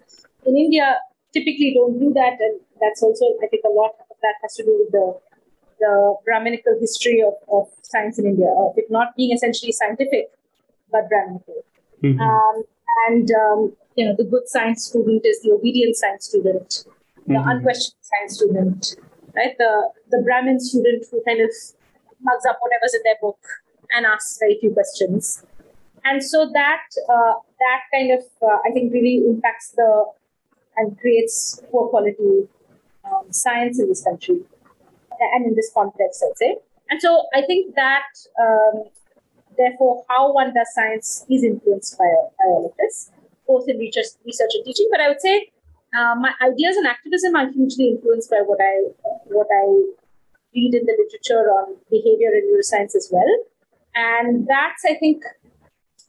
[0.45, 0.97] in India
[1.33, 4.63] typically don't do that, and that's also, I think, a lot of that has to
[4.63, 5.19] do with the
[5.79, 10.31] the Brahminical history of, of science in India, of it not being essentially scientific,
[10.91, 11.63] but Brahminical.
[12.03, 12.19] Mhm.
[12.19, 12.63] Um,
[13.07, 16.85] and um, you know, the good science student is the obedient science student,
[17.27, 17.51] the Mhm.
[17.51, 18.95] unquestioned science student,
[19.35, 19.55] right?
[19.57, 19.71] The
[20.09, 21.51] the Brahmin student who kind of
[22.21, 23.39] mugs up whatever's in their book
[23.95, 25.43] and asks very few questions.
[26.05, 27.33] And so that uh,
[27.63, 29.89] that kind of uh, I think really impacts the
[30.77, 32.47] and creates poor quality
[33.05, 34.39] um, science in this country
[35.33, 36.57] and in this context, I'd say.
[36.89, 38.07] And so I think that
[38.39, 38.83] um,
[39.57, 43.11] therefore how one does science is influenced by, by all of this,
[43.47, 44.87] both in research, research and teaching.
[44.91, 45.49] But I would say
[45.97, 48.91] uh, my ideas and activism are hugely influenced by what I
[49.25, 49.65] what I
[50.55, 53.31] read in the literature on behavior and neuroscience as well.
[53.95, 55.23] And that's I think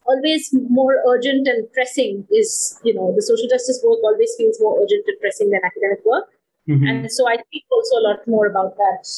[0.07, 4.81] always more urgent and pressing is you know the social justice work always feels more
[4.83, 6.29] urgent and pressing than academic work.
[6.69, 6.89] Mhm.
[6.89, 9.09] And so I think also a lot more about that,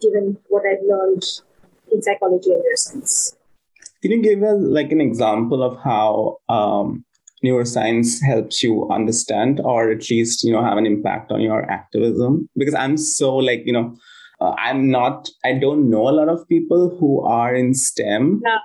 [0.00, 1.24] given what I've learned
[1.92, 3.36] in psychology and neuroscience.
[4.02, 7.04] Can you give us like an example of how um,
[7.44, 12.48] neuroscience helps you understand, or at least you know have an impact on your activism?
[12.56, 13.94] Because I'm so like you know,
[14.40, 15.28] uh, I'm not.
[15.44, 18.58] I don't know a lot of people who are in STEM, Yeah.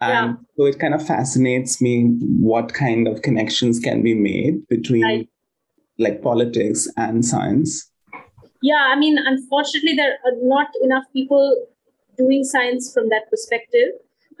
[0.00, 5.04] and so it kind of fascinates me what kind of connections can be made between
[5.04, 5.28] Right.
[5.98, 7.88] like politics and science.
[8.62, 11.66] Yeah, I mean, unfortunately, there are not enough people
[12.18, 13.90] doing science from that perspective.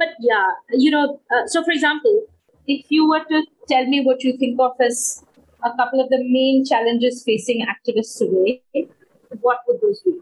[0.00, 2.24] But yeah, you know, uh, so for example,
[2.66, 5.22] if you were to tell me what you think of as
[5.62, 8.62] a couple of the main challenges facing activists today,
[9.42, 10.14] what would those be?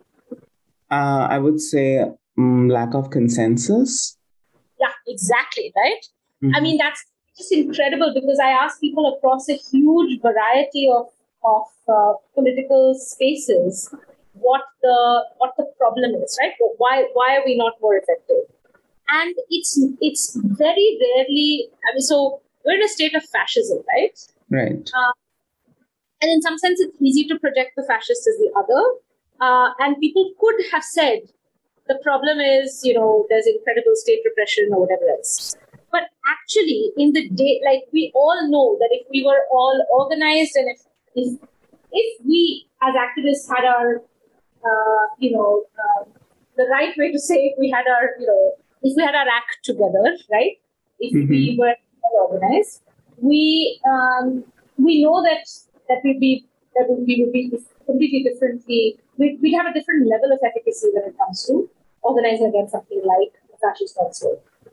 [0.91, 2.05] Uh, I would say
[2.37, 4.17] um, lack of consensus.
[4.81, 6.03] Yeah, exactly, right?
[6.43, 6.57] Mm-hmm.
[6.57, 7.05] I mean, that's
[7.37, 11.07] just incredible because I ask people across a huge variety of,
[11.45, 13.95] of uh, political spaces
[14.41, 16.53] what the what the problem is, right?
[16.79, 18.47] Why why are we not more effective?
[19.09, 21.69] And it's it's very rarely.
[21.89, 24.19] I mean, so we're in a state of fascism, right?
[24.51, 24.91] Right.
[24.95, 25.13] Uh,
[26.21, 28.83] and in some sense, it's easy to project the fascist as the other.
[29.41, 31.21] Uh, and people could have said
[31.87, 35.57] the problem is, you know, there's incredible state repression or whatever else.
[35.91, 40.57] But actually, in the day, like we all know that if we were all organized
[40.57, 40.81] and if
[41.15, 41.41] if,
[41.93, 46.05] if we as activists had our, uh, you know, uh,
[46.57, 49.29] the right way to say if we had our, you know, if we had our
[49.29, 50.57] act together, right?
[50.99, 51.31] If mm-hmm.
[51.31, 51.75] we were
[52.21, 52.83] organized,
[53.21, 54.45] we um,
[54.77, 55.47] we know that
[55.89, 57.51] that we'd be that we would be
[57.87, 58.99] completely differently.
[59.17, 61.69] We'd, we'd have a different level of efficacy when it comes to
[62.03, 63.99] organizing against something like the fascist.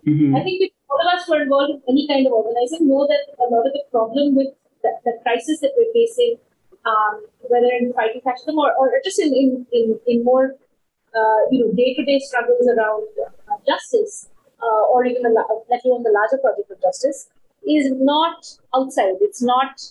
[0.06, 0.36] Mm-hmm.
[0.36, 3.08] I think if all of us who are involved in any kind of organizing know
[3.10, 6.38] that a lot of the problem with the, the crisis that we're facing,
[6.86, 10.54] um, whether in fighting fascism or, or just in, in, in, in more
[11.52, 14.30] you know day-to-day struggles around uh, justice,
[14.62, 17.30] uh, or even the, let alone the larger project of justice,
[17.68, 19.16] is not outside.
[19.22, 19.82] It's not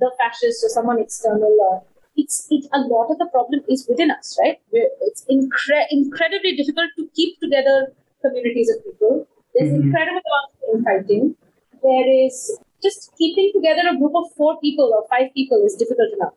[0.00, 1.56] the fascist or someone external.
[1.70, 1.82] Or
[2.16, 4.58] it's it, a lot of the problem is within us, right?
[4.72, 7.92] We're, it's incre- incredibly difficult to keep together
[8.22, 9.26] communities of people.
[9.54, 9.88] There's mm-hmm.
[9.88, 11.36] incredible amount of infighting.
[11.82, 16.12] There is just keeping together a group of four people or five people is difficult
[16.12, 16.34] enough,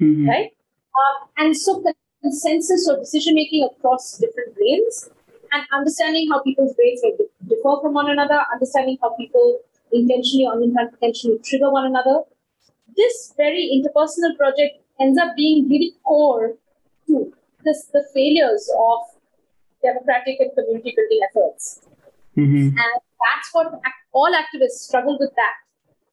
[0.00, 0.28] mm-hmm.
[0.28, 0.50] right?
[0.94, 1.82] Um, and so
[2.24, 5.10] consensus or decision making across different brains
[5.52, 7.02] and understanding how people's brains
[7.46, 9.60] differ from one another, understanding how people
[9.92, 12.22] intentionally or unintentionally trigger one another.
[12.96, 16.54] This very interpersonal project ends up being really core
[17.08, 17.32] to
[17.64, 19.00] this, the failures of
[19.82, 21.80] democratic and community building efforts.
[22.36, 22.68] Mm-hmm.
[22.68, 23.80] And that's what
[24.12, 25.54] all activists struggle with that.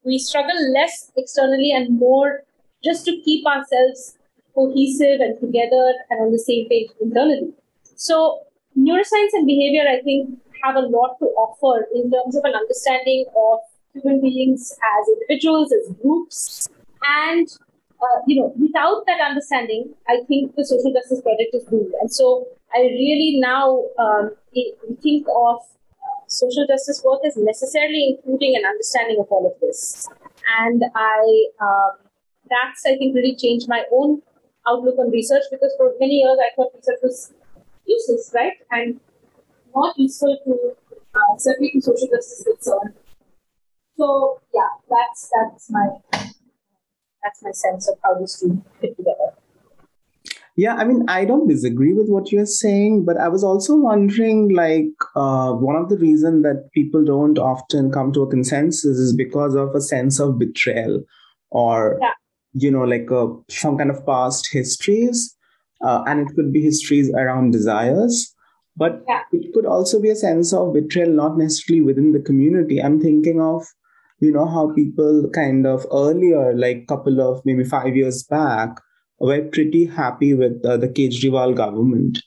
[0.03, 2.43] We struggle less externally and more
[2.83, 4.17] just to keep ourselves
[4.53, 7.53] cohesive and together and on the same page internally.
[7.95, 8.41] So,
[8.77, 13.25] neuroscience and behavior, I think, have a lot to offer in terms of an understanding
[13.35, 13.59] of
[13.93, 16.67] human beings as individuals, as groups.
[17.03, 17.47] And,
[18.01, 21.93] uh, you know, without that understanding, I think the social justice project is doomed.
[22.01, 24.31] And so I really now um,
[25.01, 30.07] think of uh, social justice work as necessarily including an understanding of all of this.
[30.59, 31.91] And I, um,
[32.49, 34.21] that's, I think, really changed my own
[34.67, 37.33] outlook on research because for many years I thought research was
[37.85, 38.53] useless, right?
[38.71, 38.99] And
[39.75, 40.75] not useful to
[41.15, 42.93] uh, certainly to social justice concern.
[43.97, 45.87] So yeah, that's that's my
[47.23, 49.35] that's my sense of how these two fit together.
[50.57, 54.53] Yeah, I mean, I don't disagree with what you're saying, but I was also wondering,
[54.53, 59.15] like, uh, one of the reasons that people don't often come to a consensus is
[59.15, 61.03] because of a sense of betrayal,
[61.51, 62.11] or yeah.
[62.53, 65.35] You know, like a, some kind of past histories,
[65.83, 68.33] uh, and it could be histories around desires,
[68.75, 69.21] but yeah.
[69.31, 72.79] it could also be a sense of betrayal, not necessarily within the community.
[72.79, 73.65] I'm thinking of
[74.19, 78.69] you know how people kind of earlier like couple of maybe five years back
[79.19, 82.19] were pretty happy with uh, the Kejriwal government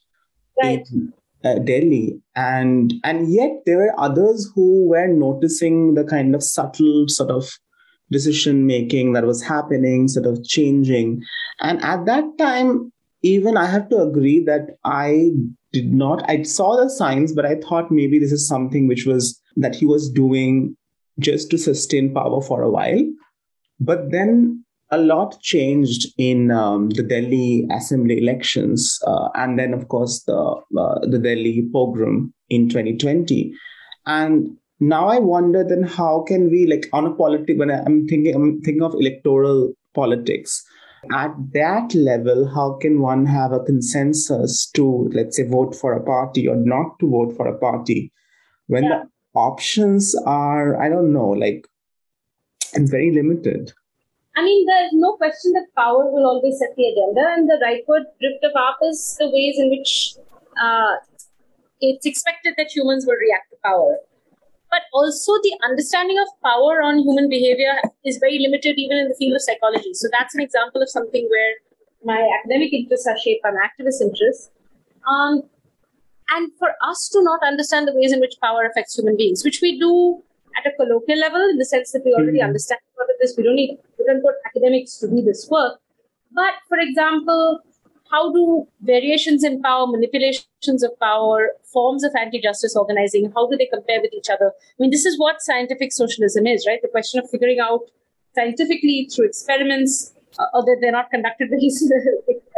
[0.60, 0.84] right.
[0.92, 1.12] in
[1.44, 7.06] uh, Delhi, and and yet there were others who were noticing the kind of subtle
[7.08, 7.50] sort of
[8.10, 11.22] decision making that was happening, sort of changing,
[11.60, 15.30] and at that time, even I have to agree that I
[15.72, 16.28] did not.
[16.28, 19.86] I saw the signs, but I thought maybe this is something which was that he
[19.86, 20.76] was doing
[21.18, 23.02] just to sustain power for a while.
[23.80, 29.88] But then a lot changed in um, the Delhi Assembly elections, uh, and then, of
[29.88, 30.38] course, the
[30.78, 33.54] uh, the Delhi pogrom in 2020.
[34.06, 34.56] And
[34.88, 37.58] now I wonder, then how can we, like, on a politic?
[37.58, 40.64] When I'm thinking, I'm thinking of electoral politics.
[41.12, 46.02] At that level, how can one have a consensus to, let's say, vote for a
[46.02, 48.10] party or not to vote for a party
[48.66, 49.02] when yeah.
[49.02, 51.66] the options are i don't know like
[52.74, 53.72] very limited
[54.36, 58.04] i mean there's no question that power will always set the agenda and the rightward
[58.20, 60.14] drift of up is the ways in which
[60.62, 60.94] uh,
[61.80, 63.96] it's expected that humans will react to power
[64.74, 69.16] but also the understanding of power on human behavior is very limited even in the
[69.20, 71.54] field of psychology so that's an example of something where
[72.12, 74.50] my academic interests are shaped by my activist interests
[75.06, 75.42] um,
[76.30, 79.60] and for us to not understand the ways in which power affects human beings, which
[79.60, 80.22] we do
[80.56, 82.46] at a colloquial level in the sense that we already mm-hmm.
[82.46, 83.36] understand what it is.
[83.36, 85.80] We don't need quote unquote academics to do this work.
[86.32, 87.60] But for example,
[88.14, 93.56] how do variations in power, manipulations of power, forms of anti justice organizing, how do
[93.56, 94.52] they compare with each other?
[94.54, 96.80] I mean, this is what scientific socialism is, right?
[96.82, 97.90] The question of figuring out
[98.36, 101.70] scientifically through experiments, uh, although they're not conducted very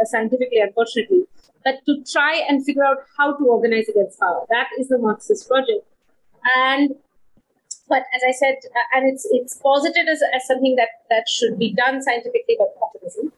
[0.05, 1.23] scientifically, unfortunately,
[1.63, 4.45] but to try and figure out how to organize against power.
[4.49, 5.85] That is the Marxist project.
[6.55, 6.95] And
[7.89, 11.57] but as I said, uh, and it's it's posited as, as something that that should
[11.57, 13.31] be done scientifically by populism.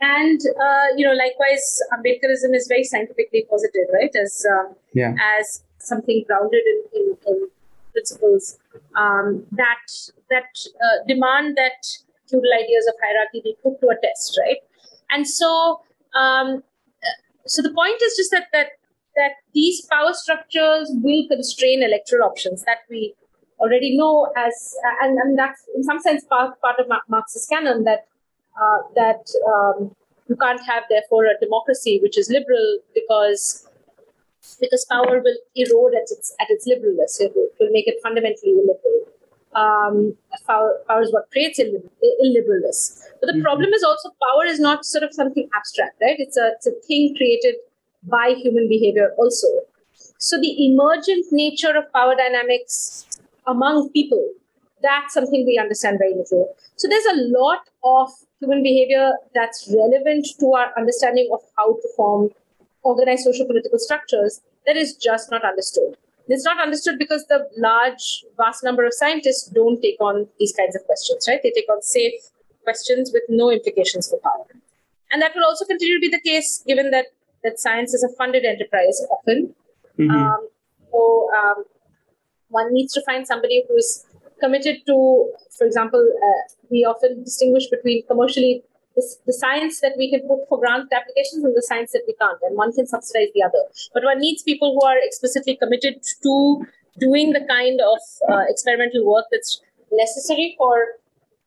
[0.00, 4.14] And uh, you know, likewise, Ambedkarism is very scientifically posited, right?
[4.16, 5.14] As um, yeah.
[5.38, 7.48] as something grounded in, in, in
[7.92, 8.58] principles
[8.96, 9.84] um, that
[10.30, 11.84] that uh, demand that
[12.28, 14.58] feudal ideas of hierarchy be put to a test, right?
[15.10, 15.80] And so,
[16.14, 16.62] um,
[17.46, 18.68] so the point is just that that
[19.16, 23.14] that these power structures will constrain electoral options that we
[23.58, 28.06] already know as, and, and that's in some sense part, part of Marxist canon that
[28.60, 29.94] uh, that um,
[30.28, 33.66] you can't have therefore a democracy which is liberal because
[34.60, 37.20] because power will erode at its at its liberalness.
[37.20, 39.00] It will, make it fundamentally illiberal.
[39.52, 43.02] Um, power, power is what creates illiberalness.
[43.20, 43.42] But the mm-hmm.
[43.42, 46.16] problem is also power is not sort of something abstract, right?
[46.18, 47.56] It's a it's a thing created
[48.04, 49.48] by human behavior also.
[50.18, 53.06] So the emergent nature of power dynamics
[53.46, 54.24] among people,
[54.82, 56.54] that's something we understand very little.
[56.76, 58.10] So there's a lot of
[58.40, 62.30] human behavior that's relevant to our understanding of how to form
[62.82, 65.96] organized social political structures that is just not understood.
[66.28, 70.76] It's not understood because the large, vast number of scientists don't take on these kinds
[70.76, 71.40] of questions, right?
[71.42, 72.12] They take on safe
[72.62, 74.46] questions with no implications for power.
[75.10, 77.06] And that will also continue to be the case given that,
[77.42, 79.54] that science is a funded enterprise often.
[79.98, 80.10] Mm-hmm.
[80.10, 80.48] Um,
[80.92, 81.64] so um,
[82.48, 84.06] one needs to find somebody who is
[84.40, 88.62] committed to, for example, uh, we often distinguish between commercially
[88.96, 92.14] the, the, science that we can put for grant applications and the science that we
[92.14, 93.62] can't, and one can subsidize the other.
[93.94, 96.66] But one needs people who are explicitly committed to
[96.98, 99.60] doing the kind of uh, experimental work that's
[99.92, 100.86] necessary for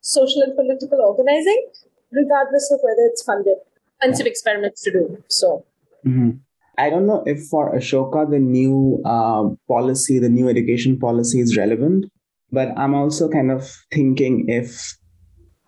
[0.02, 1.68] social and political organizing,
[2.12, 3.58] regardless of whether it's funded.
[4.02, 5.24] Tons of experiments to do.
[5.28, 5.66] So.
[6.06, 6.32] Mm-hmm.
[6.78, 11.56] I don't know if for Ashoka the new uh, policy, the new education policy is
[11.56, 12.12] relevant,
[12.54, 14.96] but I'm also kind of thinking if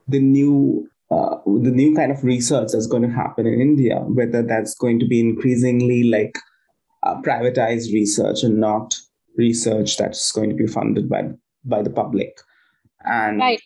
[0.08, 4.42] the new uh, the new kind of research that's going to happen in India, whether
[4.42, 6.38] that's going to be increasingly like
[7.04, 8.96] uh, privatized research and not
[9.38, 11.24] research that's going to be funded by
[11.64, 12.40] by the public,
[13.04, 13.62] and right.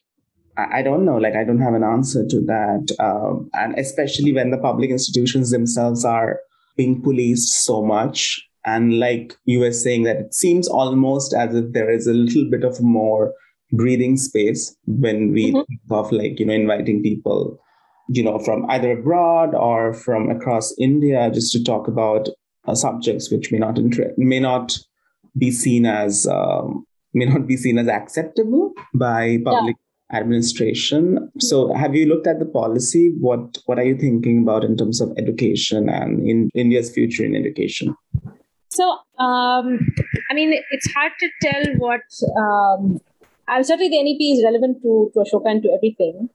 [0.58, 4.34] I, I don't know, like I don't have an answer to that, um, and especially
[4.34, 6.40] when the public institutions themselves are
[6.78, 8.49] being policed so much.
[8.66, 12.50] And like you were saying, that it seems almost as if there is a little
[12.50, 13.34] bit of more
[13.72, 15.62] breathing space when we mm-hmm.
[15.68, 17.58] think of like, you know, inviting people,
[18.10, 22.28] you know, from either abroad or from across India just to talk about
[22.68, 24.78] uh, subjects which may not inter- may not
[25.38, 29.76] be seen as um, may not be seen as acceptable by public
[30.14, 31.32] administration.
[31.40, 33.14] So, have you looked at the policy?
[33.20, 37.36] What What are you thinking about in terms of education and in India's future in
[37.36, 37.96] education?
[38.80, 39.80] So, um,
[40.30, 42.02] I mean, it's hard to tell what.
[42.42, 43.02] Um,
[43.62, 46.30] certainly, the NEP is relevant to, to Ashoka and to everything,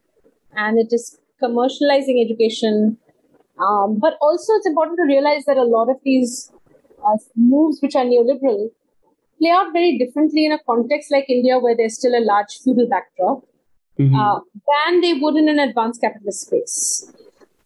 [0.54, 2.98] and it is commercializing education.
[3.58, 6.52] Um, but also, it's important to realize that a lot of these
[7.06, 8.68] uh, moves, which are neoliberal,
[9.38, 12.86] play out very differently in a context like India, where there's still a large feudal
[12.86, 13.42] backdrop
[13.98, 14.14] mm-hmm.
[14.14, 14.40] uh,
[14.74, 17.10] than they would in an advanced capitalist space.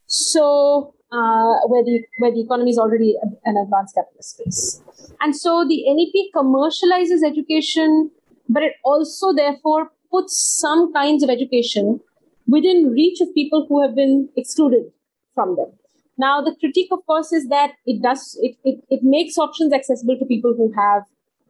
[0.07, 4.83] So uh, where the where the economy is already an advanced capitalist space,
[5.21, 8.11] and so the NEP commercializes education,
[8.49, 12.01] but it also therefore puts some kinds of education
[12.47, 14.91] within reach of people who have been excluded
[15.35, 15.71] from them.
[16.17, 20.19] Now, the critique, of course, is that it does it, it, it makes options accessible
[20.19, 21.03] to people who have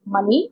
[0.05, 0.51] money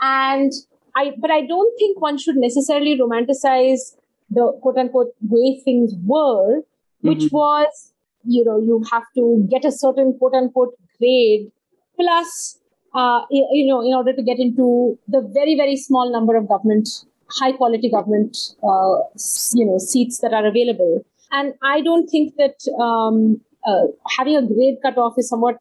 [0.00, 0.52] and
[0.94, 3.96] I, but I don't think one should necessarily romanticize
[4.30, 6.62] the quote unquote way things were,
[7.00, 7.36] which mm-hmm.
[7.36, 7.92] was,
[8.26, 11.50] you know, you have to get a certain quote unquote grade
[11.96, 12.58] plus,
[12.94, 16.88] uh, you know, in order to get into the very, very small number of government,
[17.30, 18.96] high quality government, uh,
[19.54, 21.04] you know, seats that are available.
[21.32, 25.56] And I don't think that um, uh, having a grade cutoff is somewhat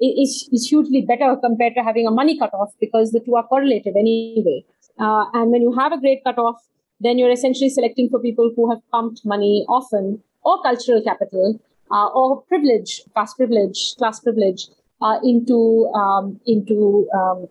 [0.00, 3.96] is, is hugely better compared to having a money cutoff because the two are correlated
[3.96, 4.64] anyway.
[4.98, 6.56] Uh, and when you have a grade cutoff,
[7.00, 11.60] then you're essentially selecting for people who have pumped money often or cultural capital
[11.90, 14.66] uh, or privilege, class privilege, class privilege
[15.00, 17.48] uh, into um, into um,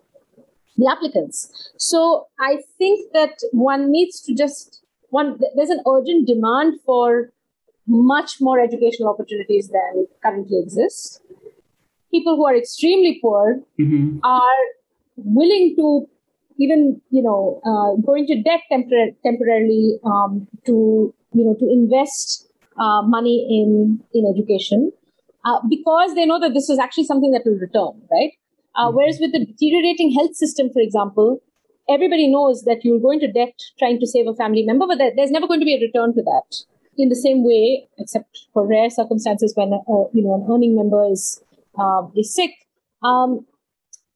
[0.76, 1.72] the applicants.
[1.76, 7.32] So I think that one needs to just one there's an urgent demand for
[7.86, 11.22] much more educational opportunities than currently exist.
[12.10, 14.18] People who are extremely poor mm-hmm.
[14.22, 14.64] are
[15.16, 16.06] willing to
[16.58, 22.47] even you know uh, go into debt tempor- temporarily um, to you know to invest
[22.78, 24.92] uh, money in in education
[25.44, 28.32] uh, because they know that this is actually something that will return, right?
[28.74, 28.96] Uh, mm-hmm.
[28.96, 31.40] Whereas with the deteriorating health system, for example,
[31.88, 35.30] everybody knows that you're going to debt trying to save a family member, but there's
[35.30, 36.64] never going to be a return to that.
[36.96, 41.06] In the same way, except for rare circumstances when uh, you know an earning member
[41.10, 41.40] is
[41.78, 42.50] uh, is sick,
[43.04, 43.46] um,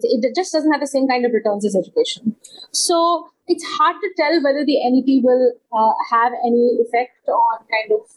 [0.00, 2.34] it just doesn't have the same kind of returns as education.
[2.72, 7.92] So it's hard to tell whether the NEP will uh, have any effect on kind
[7.92, 8.10] of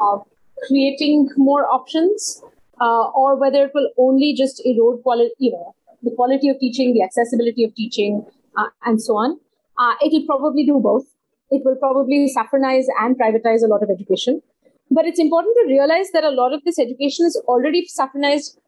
[0.00, 0.18] uh,
[0.66, 2.42] creating more options,
[2.80, 6.94] uh, or whether it will only just erode quality, you know, the quality of teaching,
[6.94, 8.24] the accessibility of teaching,
[8.56, 9.38] uh, and so on.
[9.78, 11.04] Uh, it will probably do both.
[11.50, 14.42] It will probably saffronize and privatize a lot of education.
[14.90, 18.58] But it's important to realize that a lot of this education is already saffronized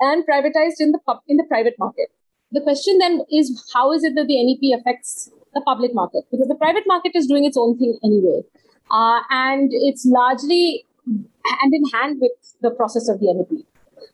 [0.00, 2.08] and privatized in the pub- in the private market.
[2.52, 6.24] The question then is how is it that the NEP affects the public market?
[6.30, 8.42] Because the private market is doing its own thing anyway,
[8.90, 13.64] uh, and it's largely hand in hand with the process of the NEP.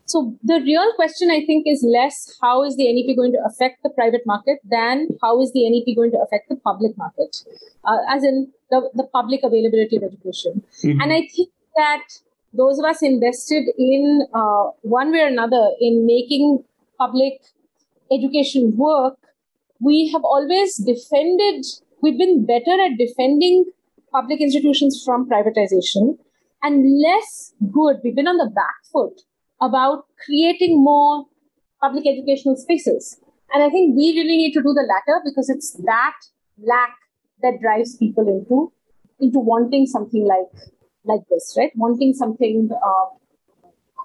[0.04, 3.82] So the real question, I think, is less how is the NEP going to affect
[3.82, 7.44] the private market than how is the NEP going to affect the public market,
[7.84, 10.62] uh, as in the, the public availability of education.
[10.84, 11.00] Mm-hmm.
[11.00, 12.04] And I think that
[12.52, 16.64] those of us invested in uh, one way or another in making
[16.98, 17.40] public
[18.10, 19.18] education work,
[19.80, 21.64] we have always defended,
[22.00, 23.66] we've been better at defending
[24.12, 26.16] public institutions from privatization
[26.62, 27.96] and less good.
[28.02, 29.20] We've been on the back foot
[29.60, 31.26] about creating more
[31.80, 33.20] public educational spaces.
[33.52, 36.14] And I think we really need to do the latter because it's that
[36.58, 36.94] lack
[37.42, 38.72] that drives people into
[39.20, 40.70] into wanting something like
[41.04, 41.70] like this, right?
[41.76, 43.06] Wanting something uh,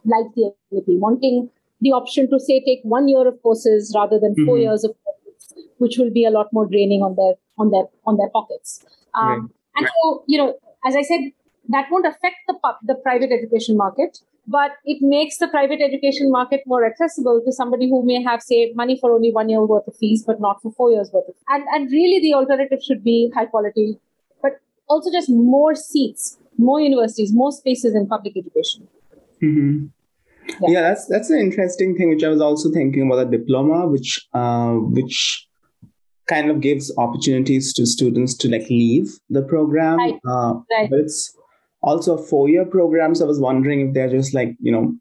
[0.05, 1.49] like the NEP, wanting
[1.81, 4.61] the option to say take one year of courses rather than 4 mm-hmm.
[4.61, 8.17] years of courses, which will be a lot more draining on their on their on
[8.17, 8.85] their pockets.
[9.15, 9.41] Um, right.
[9.76, 10.55] And so, you know,
[10.86, 11.22] as I said,
[11.69, 16.61] that won't affect the the private education market but it makes the private education market
[16.65, 19.95] more accessible to somebody who may have saved money for only one year worth of
[19.95, 23.32] fees but not for four years worth of and and really the alternative should be
[23.36, 23.97] high quality
[24.41, 28.88] but also just more seats more universities more spaces in public education
[29.41, 29.86] mm-hmm.
[30.61, 30.69] yeah.
[30.69, 30.82] yeah.
[30.82, 34.74] that's that's an interesting thing which i was also thinking about the diploma which uh,
[34.99, 35.47] which
[36.32, 40.19] kind of gives opportunities to students to like leave the program right.
[40.27, 40.89] Uh, right.
[40.89, 41.36] but it's
[41.82, 44.95] also a four year program, so i was wondering if they're just like you know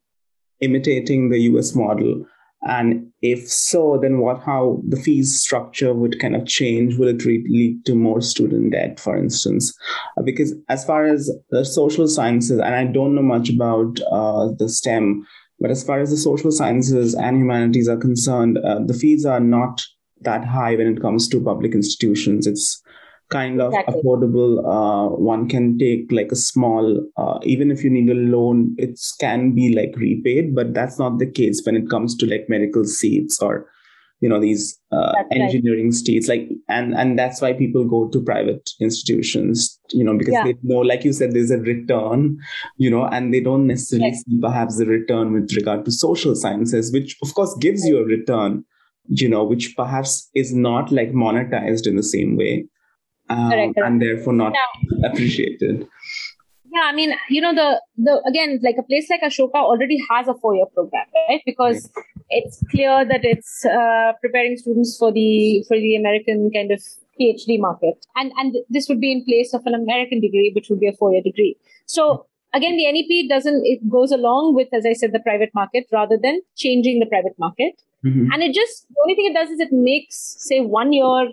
[0.60, 2.24] imitating the us model
[2.62, 7.24] and if so then what how the fees structure would kind of change will it
[7.24, 9.72] lead to more student debt for instance
[10.18, 14.48] uh, because as far as the social sciences and i don't know much about uh,
[14.58, 15.26] the stem
[15.58, 19.40] but as far as the social sciences and humanities are concerned uh, the fees are
[19.40, 19.82] not
[20.20, 22.82] that high when it comes to public institutions it's
[23.30, 23.94] kind of exactly.
[23.94, 28.74] affordable uh, one can take like a small uh, even if you need a loan
[28.76, 32.48] it can be like repaid but that's not the case when it comes to like
[32.48, 33.68] medical seats or
[34.20, 35.94] you know these uh, engineering right.
[35.94, 40.44] seats like and and that's why people go to private institutions you know because yeah.
[40.44, 42.36] they know like you said there's a return
[42.76, 44.22] you know and they don't necessarily yes.
[44.24, 48.04] see perhaps the return with regard to social sciences which of course gives you a
[48.04, 48.64] return
[49.10, 52.64] you know which perhaps is not like monetized in the same way
[53.28, 53.90] um, correct, correct.
[53.90, 54.54] and therefore not
[55.04, 55.86] appreciated.
[56.72, 60.28] Yeah, I mean, you know, the the again, like a place like Ashoka already has
[60.28, 61.42] a four year program, right?
[61.44, 62.04] Because right.
[62.28, 66.80] it's clear that it's uh, preparing students for the for the American kind of
[67.20, 70.80] PhD market, and and this would be in place of an American degree, which would
[70.80, 71.56] be a four year degree.
[71.86, 75.86] So again, the NEP doesn't it goes along with, as I said, the private market
[75.92, 77.82] rather than changing the private market.
[78.04, 78.32] Mm-hmm.
[78.32, 81.32] And it just the only thing it does is it makes say one year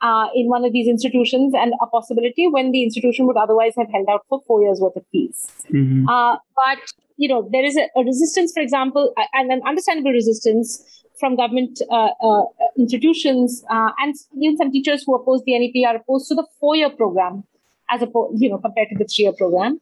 [0.00, 3.88] uh, in one of these institutions and a possibility when the institution would otherwise have
[3.90, 5.50] held out for four years worth of fees.
[5.72, 6.08] Mm-hmm.
[6.08, 6.78] Uh, but
[7.16, 11.80] you know there is a, a, resistance, for example, and an understandable resistance from government
[11.90, 12.42] uh, uh
[12.76, 16.90] institutions uh, and even some teachers who oppose the NEP are opposed to the four-year
[16.90, 17.44] program
[17.90, 19.80] as opposed, you know, compared to the three-year program.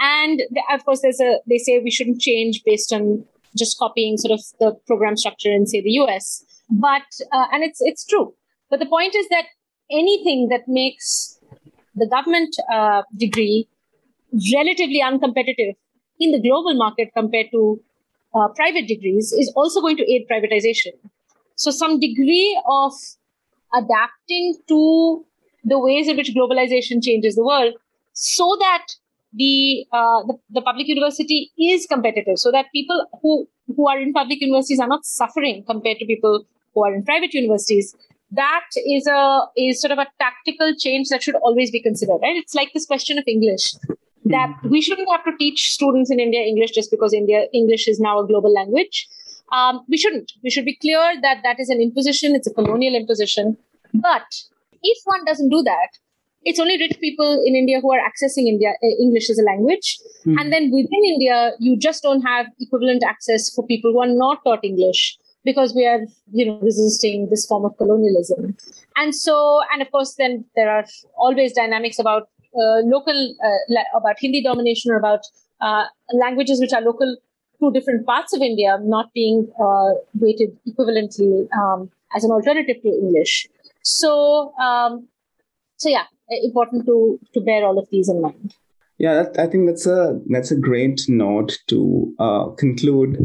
[0.00, 3.24] And of course, there's a they say we shouldn't change based on
[3.56, 6.44] just copying sort of the program structure in say the US.
[6.70, 8.34] But uh, and it's it's true.
[8.70, 9.46] But the point is that
[9.90, 11.40] anything that makes
[11.94, 13.68] the government uh, degree
[14.54, 15.74] relatively uncompetitive
[16.20, 17.80] in the global market compared to
[18.34, 20.92] uh, private degrees is also going to aid privatization.
[21.56, 22.92] So, some degree of
[23.74, 25.24] adapting to
[25.64, 27.74] the ways in which globalization changes the world
[28.12, 28.86] so that
[29.32, 34.12] the, uh, the, the public university is competitive so that people who who are in
[34.12, 37.94] public universities are not suffering compared to people who are in private universities.
[38.30, 42.36] That is a is sort of a tactical change that should always be considered right?
[42.36, 43.74] It's like this question of english
[44.24, 44.68] that hmm.
[44.68, 48.18] we shouldn't have to teach students in india english just because india english is now
[48.18, 49.08] a global language.
[49.50, 50.32] Um, we shouldn't.
[50.42, 53.56] We should be clear that that is an imposition it's a colonial imposition.
[53.94, 54.42] But
[54.82, 55.96] if one doesn't do that
[56.42, 59.98] it's only rich people in India who are accessing India uh, English as a language,
[60.24, 60.36] mm.
[60.40, 64.42] and then within India, you just don't have equivalent access for people who are not
[64.44, 66.00] taught English because we are,
[66.32, 68.56] you know, resisting this form of colonialism.
[68.96, 70.84] And so, and of course, then there are
[71.16, 75.20] always dynamics about uh, local, uh, about Hindi domination or about
[75.60, 77.16] uh, languages which are local
[77.60, 82.88] to different parts of India not being uh, weighted equivalently um, as an alternative to
[82.88, 83.48] English.
[83.82, 85.08] So, um,
[85.76, 88.54] so yeah, important to to bear all of these in mind.
[88.98, 93.24] Yeah, that, I think that's a that's a great note to uh, conclude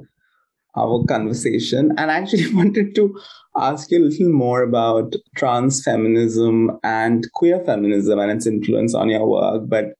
[0.75, 1.91] our conversation.
[1.97, 3.19] And I actually wanted to
[3.55, 9.09] ask you a little more about trans feminism and queer feminism and its influence on
[9.09, 9.63] your work.
[9.67, 9.93] But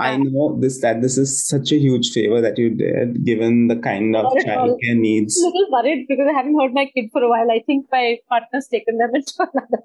[0.00, 3.76] I know this that this is such a huge favor that you did, given the
[3.76, 5.38] kind of childcare needs.
[5.38, 7.50] I'm a little worried because I haven't heard my kid for a while.
[7.50, 9.82] I think my partner's taken them into another.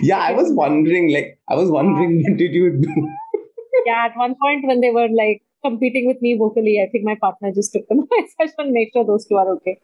[0.02, 1.12] yeah, I was wondering.
[1.12, 3.08] Like, I was wondering, what did you do?
[3.86, 7.14] yeah, at one point when they were like competing with me vocally, I think my
[7.14, 8.08] partner just took them.
[8.12, 9.78] I just want to make sure those two are okay.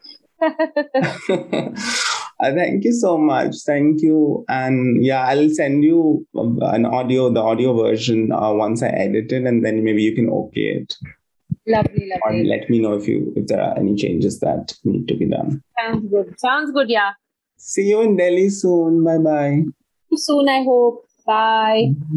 [2.39, 3.55] Uh, thank you so much.
[3.65, 4.45] Thank you.
[4.47, 9.31] And yeah, I'll send you um, an audio, the audio version uh, once I edit
[9.31, 10.95] it, and then maybe you can okay it.
[11.65, 12.41] Lovely, lovely.
[12.41, 15.25] Or let me know if you if there are any changes that need to be
[15.25, 15.63] done.
[15.79, 16.39] Sounds good.
[16.39, 16.89] Sounds good.
[16.89, 17.11] Yeah.
[17.57, 19.03] See you in Delhi soon.
[19.03, 19.63] Bye bye.
[20.13, 21.05] Soon, I hope.
[21.25, 21.93] Bye.